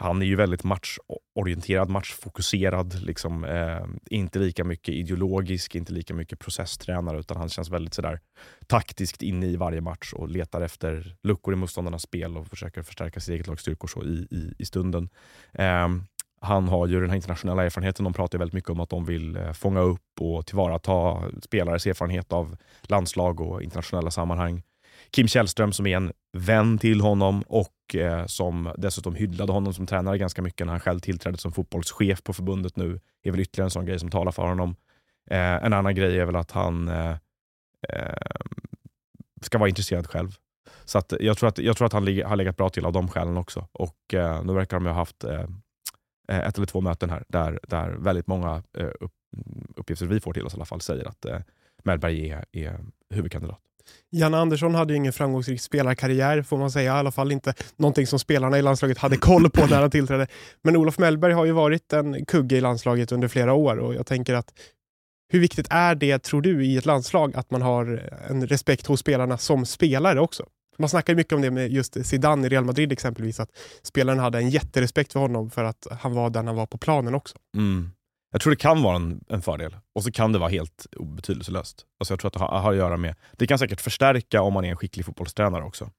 han 0.00 0.22
är 0.22 0.26
ju 0.26 0.36
väldigt 0.36 0.64
matchorienterad, 0.64 1.90
matchfokuserad. 1.90 3.02
Liksom, 3.02 3.44
eh, 3.44 3.86
inte 4.10 4.38
lika 4.38 4.64
mycket 4.64 4.94
ideologisk, 4.94 5.74
inte 5.74 5.92
lika 5.92 6.14
mycket 6.14 6.38
processtränare, 6.38 7.20
utan 7.20 7.36
han 7.36 7.48
känns 7.48 7.70
väldigt 7.70 7.94
sådär 7.94 8.20
taktiskt 8.66 9.22
inne 9.22 9.46
i 9.46 9.56
varje 9.56 9.80
match 9.80 10.12
och 10.12 10.28
letar 10.28 10.60
efter 10.60 11.16
luckor 11.22 11.54
i 11.54 11.56
motståndarnas 11.56 12.02
spel 12.02 12.36
och 12.36 12.46
försöker 12.46 12.82
förstärka 12.82 13.20
sitt 13.20 13.34
eget 13.34 13.46
lags 13.46 13.62
styrkor 13.62 13.88
så 13.88 14.04
i, 14.04 14.26
i, 14.30 14.54
i 14.58 14.64
stunden. 14.64 15.08
Eh, 15.52 15.88
han 16.40 16.68
har 16.68 16.86
ju 16.86 17.00
den 17.00 17.10
här 17.10 17.16
internationella 17.16 17.64
erfarenheten. 17.64 18.04
De 18.04 18.12
pratar 18.12 18.38
väldigt 18.38 18.54
mycket 18.54 18.70
om 18.70 18.80
att 18.80 18.90
de 18.90 19.04
vill 19.04 19.36
eh, 19.36 19.52
fånga 19.52 19.80
upp 19.80 20.20
och 20.20 20.46
tillvarata 20.46 21.22
spelares 21.42 21.86
erfarenhet 21.86 22.32
av 22.32 22.56
landslag 22.82 23.40
och 23.40 23.62
internationella 23.62 24.10
sammanhang. 24.10 24.62
Kim 25.10 25.28
Källström 25.28 25.72
som 25.72 25.86
är 25.86 25.96
en 25.96 26.12
vän 26.32 26.78
till 26.78 27.00
honom 27.00 27.42
och 27.42 27.94
eh, 27.94 28.26
som 28.26 28.74
dessutom 28.78 29.14
hyllade 29.14 29.52
honom 29.52 29.74
som 29.74 29.86
tränare 29.86 30.18
ganska 30.18 30.42
mycket 30.42 30.66
när 30.66 30.72
han 30.72 30.80
själv 30.80 31.00
tillträdde 31.00 31.38
som 31.38 31.52
fotbollschef 31.52 32.22
på 32.22 32.32
förbundet 32.32 32.76
nu, 32.76 33.00
är 33.22 33.30
väl 33.30 33.40
ytterligare 33.40 33.66
en 33.66 33.70
sån 33.70 33.86
grej 33.86 33.98
som 33.98 34.10
talar 34.10 34.32
för 34.32 34.42
honom. 34.42 34.76
Eh, 35.30 35.64
en 35.64 35.72
annan 35.72 35.94
grej 35.94 36.18
är 36.18 36.24
väl 36.24 36.36
att 36.36 36.50
han 36.50 36.88
eh, 36.88 37.16
eh 37.88 38.14
ska 39.42 39.58
vara 39.58 39.68
intresserad 39.68 40.06
själv. 40.06 40.30
Så 40.84 40.98
att 40.98 41.12
jag, 41.20 41.38
tror 41.38 41.48
att, 41.48 41.58
jag 41.58 41.76
tror 41.76 41.86
att 41.86 41.92
han 41.92 42.02
har 42.22 42.36
legat 42.36 42.56
bra 42.56 42.68
till 42.68 42.86
av 42.86 42.92
de 42.92 43.08
skälen 43.08 43.36
också. 43.36 43.68
Och 43.72 44.14
eh, 44.14 44.44
Nu 44.44 44.52
verkar 44.52 44.76
de 44.76 44.86
ha 44.86 44.92
haft 44.92 45.24
ett 46.28 46.56
eller 46.56 46.66
två 46.66 46.80
möten 46.80 47.10
här 47.10 47.24
där, 47.28 47.60
där 47.62 47.90
väldigt 47.90 48.26
många 48.26 48.62
upp, 49.00 49.12
uppgifter 49.76 50.06
vi 50.06 50.20
får 50.20 50.32
till 50.32 50.46
oss 50.46 50.54
i 50.54 50.56
alla 50.56 50.64
fall 50.64 50.80
säger 50.80 51.08
att 51.08 51.24
eh, 51.24 51.38
Mellberg 51.84 52.30
är, 52.30 52.44
är 52.52 52.80
huvudkandidat. 53.14 53.58
Janne 54.10 54.38
Andersson 54.38 54.74
hade 54.74 54.92
ju 54.92 54.96
ingen 54.96 55.12
framgångsrik 55.12 55.60
spelarkarriär, 55.60 56.42
får 56.42 56.58
man 56.58 56.70
säga. 56.70 56.96
I 56.96 56.98
alla 56.98 57.12
fall 57.12 57.32
inte 57.32 57.54
någonting 57.76 58.06
som 58.06 58.18
spelarna 58.18 58.58
i 58.58 58.62
landslaget 58.62 58.98
hade 58.98 59.16
koll 59.20 59.50
på 59.50 59.66
när 59.66 59.80
han 59.80 59.90
tillträdde. 59.90 60.26
Men 60.62 60.76
Olof 60.76 60.98
Mellberg 60.98 61.32
har 61.32 61.44
ju 61.44 61.52
varit 61.52 61.92
en 61.92 62.24
kugge 62.26 62.56
i 62.56 62.60
landslaget 62.60 63.12
under 63.12 63.28
flera 63.28 63.52
år 63.52 63.76
och 63.76 63.94
jag 63.94 64.06
tänker 64.06 64.34
att 64.34 64.52
hur 65.32 65.40
viktigt 65.40 65.66
är 65.70 65.94
det, 65.94 66.18
tror 66.18 66.42
du, 66.42 66.66
i 66.66 66.76
ett 66.76 66.86
landslag 66.86 67.36
att 67.36 67.50
man 67.50 67.62
har 67.62 68.10
en 68.28 68.46
respekt 68.46 68.86
hos 68.86 69.00
spelarna 69.00 69.38
som 69.38 69.66
spelare 69.66 70.20
också? 70.20 70.46
Man 70.80 70.88
snackar 70.88 71.14
mycket 71.14 71.32
om 71.32 71.40
det 71.40 71.50
med 71.50 71.72
just 71.72 72.06
Zidane 72.06 72.46
i 72.46 72.50
Real 72.50 72.64
Madrid 72.64 72.92
exempelvis, 72.92 73.40
att 73.40 73.50
spelaren 73.82 74.18
hade 74.18 74.38
en 74.38 74.50
jätterespekt 74.50 75.12
för 75.12 75.20
honom 75.20 75.50
för 75.50 75.64
att 75.64 75.86
han 75.90 76.14
var 76.14 76.30
den 76.30 76.46
han 76.46 76.56
var 76.56 76.66
på 76.66 76.78
planen 76.78 77.14
också. 77.14 77.36
Mm. 77.56 77.90
Jag 78.32 78.40
tror 78.40 78.50
det 78.50 78.56
kan 78.56 78.82
vara 78.82 78.96
en, 78.96 79.24
en 79.28 79.42
fördel 79.42 79.76
och 79.94 80.04
så 80.04 80.12
kan 80.12 80.32
det 80.32 80.38
vara 80.38 80.50
helt 80.50 80.86
betydelselöst. 81.16 81.86
Alltså 82.00 82.12
jag 82.12 82.20
tror 82.20 82.28
att 82.28 82.32
det 82.32 82.40
har, 82.40 82.58
har 82.58 82.72
att 82.72 82.78
göra 82.78 82.96
med, 82.96 83.14
det 83.32 83.46
kan 83.46 83.58
säkert 83.58 83.80
förstärka 83.80 84.42
om 84.42 84.52
man 84.52 84.64
är 84.64 84.70
en 84.70 84.76
skicklig 84.76 85.06
fotbollstränare 85.06 85.64
också. 85.64 85.90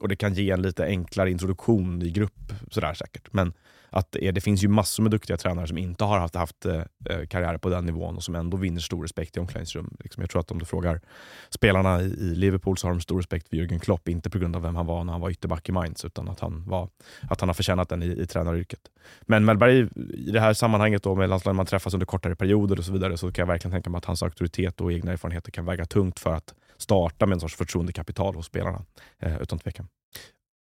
Och 0.00 0.08
det 0.08 0.16
kan 0.16 0.34
ge 0.34 0.50
en 0.50 0.62
lite 0.62 0.84
enklare 0.84 1.30
introduktion 1.30 2.02
i 2.02 2.10
grupp, 2.10 2.52
sådär 2.70 2.94
säkert. 2.94 3.32
Men 3.32 3.52
att 3.94 4.12
det, 4.12 4.30
det 4.30 4.40
finns 4.40 4.64
ju 4.64 4.68
massor 4.68 5.02
med 5.02 5.10
duktiga 5.12 5.36
tränare 5.36 5.66
som 5.66 5.78
inte 5.78 6.04
har 6.04 6.18
haft, 6.18 6.34
haft 6.34 6.66
eh, 6.66 6.82
karriär 7.28 7.58
på 7.58 7.68
den 7.68 7.86
nivån 7.86 8.16
och 8.16 8.22
som 8.22 8.34
ändå 8.34 8.56
vinner 8.56 8.80
stor 8.80 9.02
respekt 9.02 9.36
i 9.36 9.40
omklädningsrum. 9.40 9.96
Liksom, 10.00 10.20
jag 10.20 10.30
tror 10.30 10.40
att 10.40 10.50
om 10.50 10.58
du 10.58 10.64
frågar 10.64 11.00
spelarna 11.50 12.02
i, 12.02 12.04
i, 12.04 12.34
Liverpool 12.34 12.78
så 12.78 12.86
har 12.86 12.92
de 12.92 13.00
stor 13.00 13.16
respekt 13.16 13.48
för 13.48 13.56
Jürgen 13.56 13.78
Klopp, 13.78 14.08
inte 14.08 14.30
på 14.30 14.38
grund 14.38 14.56
av 14.56 14.62
vem 14.62 14.76
han 14.76 14.86
var 14.86 15.04
när 15.04 15.12
han 15.12 15.20
var 15.20 15.30
ytterback 15.30 15.68
i 15.68 15.72
Mainz, 15.72 16.04
utan 16.04 16.28
att 16.28 16.40
han, 16.40 16.64
var, 16.66 16.88
att 17.30 17.40
han 17.40 17.48
har 17.48 17.54
förtjänat 17.54 17.88
den 17.88 18.02
i, 18.02 18.06
i 18.06 18.26
tränaryrket. 18.26 18.80
Men 19.22 19.44
Mellberg, 19.44 19.88
i 20.14 20.30
det 20.30 20.40
här 20.40 20.54
sammanhanget 20.54 21.02
då 21.02 21.14
med 21.14 21.28
landslaget 21.28 21.56
man 21.56 21.66
träffas 21.66 21.94
under 21.94 22.06
kortare 22.06 22.36
perioder 22.36 22.78
och 22.78 22.84
så 22.84 22.92
vidare, 22.92 23.16
så 23.16 23.32
kan 23.32 23.42
jag 23.42 23.46
verkligen 23.46 23.72
tänka 23.72 23.90
mig 23.90 23.98
att 23.98 24.04
hans 24.04 24.22
auktoritet 24.22 24.80
och 24.80 24.92
egna 24.92 25.12
erfarenheter 25.12 25.50
kan 25.50 25.64
väga 25.64 25.84
tungt 25.84 26.18
för 26.18 26.32
att 26.34 26.54
starta 26.84 27.26
med 27.26 27.36
en 27.36 27.40
sorts 27.40 27.56
förtroendekapital 27.56 28.34
hos 28.34 28.46
spelarna, 28.46 28.84
eh, 29.22 29.42
utan 29.42 29.58
tvekan. 29.58 29.88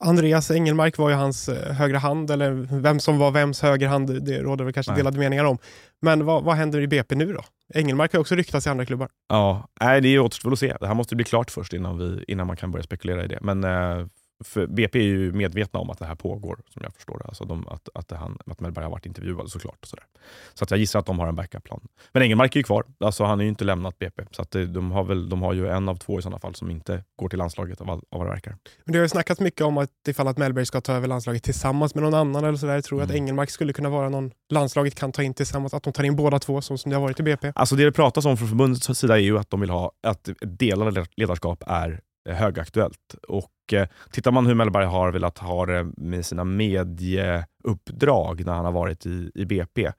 Andreas 0.03 0.51
Engelmark 0.51 0.97
var 0.97 1.09
ju 1.09 1.15
hans 1.15 1.49
eh, 1.49 1.73
högra 1.73 1.99
hand, 1.99 2.31
eller 2.31 2.51
vem 2.81 2.99
som 2.99 3.17
var 3.17 3.31
vems 3.31 3.61
höger 3.61 3.87
hand, 3.87 4.25
det 4.25 4.41
råder 4.41 4.65
väl 4.65 4.73
kanske 4.73 4.91
Nej. 4.91 4.97
delade 4.97 5.19
meningar 5.19 5.43
om. 5.43 5.57
Men 6.01 6.25
vad, 6.25 6.43
vad 6.43 6.55
händer 6.55 6.81
i 6.81 6.87
BP 6.87 7.15
nu 7.15 7.33
då? 7.33 7.41
Engelmark 7.73 8.13
har 8.13 8.19
också 8.19 8.35
ryktats 8.35 8.67
i 8.67 8.69
andra 8.69 8.85
klubbar. 8.85 9.09
Ja, 9.29 9.67
nej, 9.81 10.01
det 10.01 10.19
återstår 10.19 10.53
att 10.53 10.59
se. 10.59 10.77
Det 10.79 10.87
här 10.87 10.93
måste 10.93 11.15
bli 11.15 11.25
klart 11.25 11.51
först 11.51 11.73
innan, 11.73 11.97
vi, 11.97 12.25
innan 12.27 12.47
man 12.47 12.57
kan 12.57 12.71
börja 12.71 12.83
spekulera 12.83 13.23
i 13.23 13.27
det. 13.27 13.39
Men 13.41 13.63
eh, 13.63 14.07
för 14.43 14.67
BP 14.67 15.00
är 15.00 15.03
ju 15.03 15.31
medvetna 15.31 15.79
om 15.79 15.89
att 15.89 16.00
det 16.00 16.05
här 16.05 16.15
pågår, 16.15 16.59
som 16.69 16.81
jag 16.83 16.93
förstår 16.93 17.17
det. 17.17 17.25
Alltså 17.25 17.45
de, 17.45 17.67
att, 17.67 17.89
att, 17.93 18.12
han, 18.12 18.38
att 18.45 18.59
Mellberg 18.59 18.83
har 18.83 18.91
varit 18.91 19.05
intervjuad 19.05 19.51
såklart. 19.51 19.77
Och 19.81 19.88
sådär. 19.88 20.05
Så 20.53 20.63
att 20.63 20.71
jag 20.71 20.79
gissar 20.79 21.00
att 21.00 21.05
de 21.05 21.19
har 21.19 21.27
en 21.27 21.35
backup-plan. 21.35 21.88
Men 22.12 22.23
Engelmark 22.23 22.55
är 22.55 22.59
ju 22.59 22.63
kvar. 22.63 22.85
Alltså 23.00 23.23
han 23.23 23.39
har 23.39 23.43
ju 23.43 23.50
inte 23.50 23.63
lämnat 23.63 24.00
BP. 24.00 24.23
Så 24.31 24.41
att 24.41 24.51
det, 24.51 24.65
de, 24.65 24.91
har 24.91 25.03
väl, 25.03 25.29
de 25.29 25.41
har 25.41 25.53
ju 25.53 25.67
en 25.67 25.89
av 25.89 25.95
två 25.95 26.19
i 26.19 26.21
sådana 26.21 26.39
fall 26.39 26.55
som 26.55 26.71
inte 26.71 27.03
går 27.15 27.29
till 27.29 27.39
landslaget 27.39 27.81
av, 27.81 27.89
av 27.89 28.01
vad 28.09 28.25
det 28.25 28.31
verkar. 28.31 28.57
Men 28.85 28.93
det 28.93 29.00
har 29.00 29.03
ju 29.03 29.09
snackats 29.09 29.41
mycket 29.41 29.62
om 29.62 29.77
att 29.77 29.89
ifall 30.07 30.27
att 30.27 30.38
Mellberg 30.38 30.65
ska 30.65 30.81
ta 30.81 30.93
över 30.93 31.07
landslaget 31.07 31.43
tillsammans 31.43 31.95
med 31.95 32.03
någon 32.03 32.13
annan 32.13 32.45
eller 32.45 32.57
sådär. 32.57 32.81
Tror 32.81 33.00
mm. 33.00 33.09
att 33.09 33.15
Engelmark 33.15 33.50
skulle 33.50 33.73
kunna 33.73 33.89
vara 33.89 34.09
någon 34.09 34.31
landslaget 34.50 34.95
kan 34.95 35.12
ta 35.12 35.23
in 35.23 35.33
tillsammans. 35.33 35.73
Att 35.73 35.83
de 35.83 35.93
tar 35.93 36.03
in 36.03 36.15
båda 36.15 36.39
två 36.39 36.62
så 36.62 36.77
som 36.77 36.89
det 36.89 36.95
har 36.95 37.01
varit 37.01 37.19
i 37.19 37.23
BP. 37.23 37.51
Alltså 37.55 37.75
det 37.75 37.85
det 37.85 37.91
pratas 37.91 38.25
om 38.25 38.38
från 38.38 38.47
förbundets 38.47 39.00
sida 39.00 39.15
är 39.15 39.21
ju 39.21 39.39
att 39.39 39.50
de 39.50 39.59
vill 39.59 39.69
ha 39.69 39.91
att 40.03 40.29
delade 40.41 41.05
ledarskap 41.15 41.63
är 41.67 42.01
högaktuellt. 42.29 43.15
Och 43.27 43.73
eh, 43.73 43.87
tittar 44.11 44.31
man 44.31 44.45
hur 44.45 44.55
Mellberg 44.55 44.85
har 44.85 45.11
velat 45.11 45.37
ha 45.37 45.65
det 45.65 45.91
med 45.97 46.25
sina 46.25 46.43
medieuppdrag 46.43 48.45
när 48.45 48.53
han 48.53 48.65
har 48.65 48.71
varit 48.71 49.05
i, 49.05 49.31
i 49.35 49.45
BP, 49.45 49.91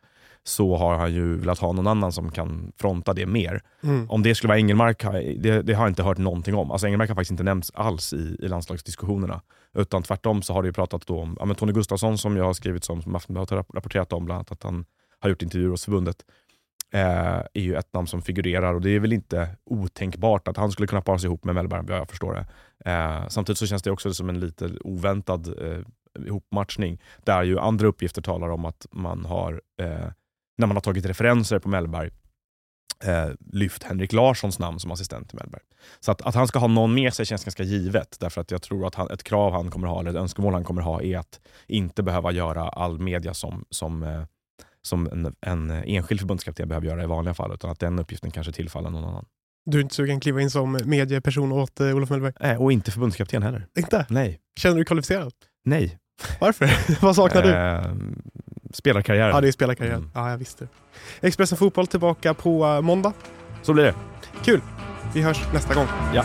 så 0.46 0.76
har 0.76 0.94
han 0.94 1.14
ju 1.14 1.36
velat 1.36 1.58
ha 1.58 1.72
någon 1.72 1.86
annan 1.86 2.12
som 2.12 2.30
kan 2.30 2.72
fronta 2.76 3.14
det 3.14 3.26
mer. 3.26 3.62
Mm. 3.82 4.10
Om 4.10 4.22
det 4.22 4.34
skulle 4.34 4.48
vara 4.48 4.58
Engelmark, 4.58 5.02
det, 5.38 5.62
det, 5.62 5.74
har 5.74 5.84
jag 5.84 5.90
inte 5.90 6.02
hört 6.02 6.18
någonting 6.18 6.54
om. 6.54 6.70
Alltså 6.70 6.86
Engelmark 6.86 7.10
har 7.10 7.14
faktiskt 7.14 7.30
inte 7.30 7.42
nämnts 7.42 7.70
alls 7.74 8.12
i, 8.12 8.36
i 8.40 8.48
landslagsdiskussionerna. 8.48 9.40
Utan 9.74 10.02
tvärtom 10.02 10.42
så 10.42 10.52
har 10.52 10.62
det 10.62 10.66
ju 10.66 10.72
pratat 10.72 11.10
om 11.10 11.36
ja, 11.40 11.54
Tony 11.54 11.72
Gustafsson 11.72 12.18
som 12.18 12.36
jag 12.36 12.44
har 12.44 12.52
skrivit 12.52 12.84
som, 12.84 13.02
som 13.02 13.16
Aftonbladet 13.16 13.50
har 13.50 13.56
rapporterat 13.56 14.12
om, 14.12 14.24
bland 14.24 14.36
annat 14.36 14.52
att 14.52 14.62
han 14.62 14.84
har 15.20 15.30
gjort 15.30 15.42
intervjuer 15.42 15.70
hos 15.70 15.84
förbundet 15.84 16.16
eh, 16.94 17.42
är 17.54 17.60
ju 17.60 17.76
ett 17.76 17.92
namn 17.92 18.06
som 18.06 18.22
figurerar 18.22 18.74
och 18.74 18.80
det 18.80 18.90
är 18.90 19.00
väl 19.00 19.12
inte 19.12 19.48
otänkbart 19.64 20.48
att 20.48 20.56
han 20.56 20.72
skulle 20.72 20.88
kunna 20.88 21.02
paras 21.02 21.24
ihop 21.24 21.44
med 21.44 21.54
Mellberg, 21.54 21.82
vad 21.88 21.98
jag 21.98 22.10
förstår 22.10 22.34
det. 22.34 22.46
Eh, 22.90 23.28
samtidigt 23.28 23.58
så 23.58 23.66
känns 23.66 23.82
det 23.82 23.90
också 23.90 24.14
som 24.14 24.28
en 24.28 24.40
lite 24.40 24.70
oväntad 24.80 25.46
eh, 25.62 25.80
ihopmatchning, 26.26 27.00
där 27.24 27.42
ju 27.42 27.58
andra 27.58 27.86
uppgifter 27.86 28.22
talar 28.22 28.48
om 28.48 28.64
att 28.64 28.86
man 28.90 29.24
har, 29.24 29.62
eh, 29.80 30.08
när 30.58 30.66
man 30.66 30.76
har 30.76 30.80
tagit 30.80 31.06
referenser 31.06 31.58
på 31.58 31.68
Mellberg, 31.68 32.10
eh, 33.04 33.28
lyft 33.52 33.82
Henrik 33.82 34.12
Larssons 34.12 34.58
namn 34.58 34.80
som 34.80 34.90
assistent 34.90 35.28
till 35.28 35.38
Mellberg. 35.38 35.62
Så 36.00 36.12
att, 36.12 36.22
att 36.22 36.34
han 36.34 36.48
ska 36.48 36.58
ha 36.58 36.66
någon 36.66 36.94
med 36.94 37.14
sig 37.14 37.26
känns 37.26 37.44
ganska 37.44 37.62
givet, 37.62 38.16
därför 38.20 38.40
att 38.40 38.50
jag 38.50 38.62
tror 38.62 38.86
att 38.86 38.94
han, 38.94 39.10
ett 39.10 39.22
krav 39.22 39.52
han 39.52 39.70
kommer 39.70 39.88
ha, 39.88 40.00
eller 40.00 40.10
ett 40.10 40.16
önskemål 40.16 40.52
han 40.52 40.64
kommer 40.64 40.82
ha, 40.82 41.02
är 41.02 41.18
att 41.18 41.40
inte 41.66 42.02
behöva 42.02 42.32
göra 42.32 42.68
all 42.68 42.98
media 42.98 43.34
som, 43.34 43.64
som 43.70 44.02
eh, 44.02 44.22
som 44.86 45.06
en, 45.06 45.34
en 45.40 45.70
enskild 45.70 46.20
förbundskapten 46.20 46.68
behöver 46.68 46.86
göra 46.86 47.02
i 47.02 47.06
vanliga 47.06 47.34
fall, 47.34 47.54
utan 47.54 47.70
att 47.70 47.80
den 47.80 47.98
uppgiften 47.98 48.30
kanske 48.30 48.52
tillfaller 48.52 48.90
någon 48.90 49.04
annan. 49.04 49.24
Du 49.66 49.78
är 49.78 49.82
inte 49.82 49.94
sugen 49.94 50.16
att 50.16 50.22
kliva 50.22 50.40
in 50.40 50.50
som 50.50 50.78
medieperson 50.84 51.52
åt 51.52 51.80
uh, 51.80 51.96
Olof 51.96 52.10
Mellberg? 52.10 52.32
Nej, 52.40 52.56
och 52.56 52.72
inte 52.72 52.90
förbundskapten 52.90 53.42
heller. 53.42 53.66
Inte? 53.78 54.06
Nej. 54.08 54.40
Känner 54.60 54.74
du 54.74 54.78
dig 54.78 54.86
kvalificerad? 54.86 55.32
Nej. 55.64 55.98
Varför? 56.40 56.70
Vad 57.02 57.16
saknar 57.16 57.42
du? 57.42 57.50
Eh, 57.50 57.94
spelarkarriären. 58.72 59.34
Ja, 59.34 59.40
det 59.40 59.48
är 59.48 59.52
spelarkarriären. 59.52 59.98
Mm. 59.98 60.10
Ja, 60.14 60.30
jag 60.30 60.38
visste. 60.38 60.68
Expressen 61.20 61.58
Fotboll 61.58 61.86
tillbaka 61.86 62.34
på 62.34 62.66
uh, 62.66 62.80
måndag. 62.80 63.12
Så 63.62 63.72
blir 63.72 63.84
det. 63.84 63.94
Kul. 64.44 64.60
Vi 65.14 65.22
hörs 65.22 65.52
nästa 65.52 65.74
gång. 65.74 65.86
Ja. 66.14 66.24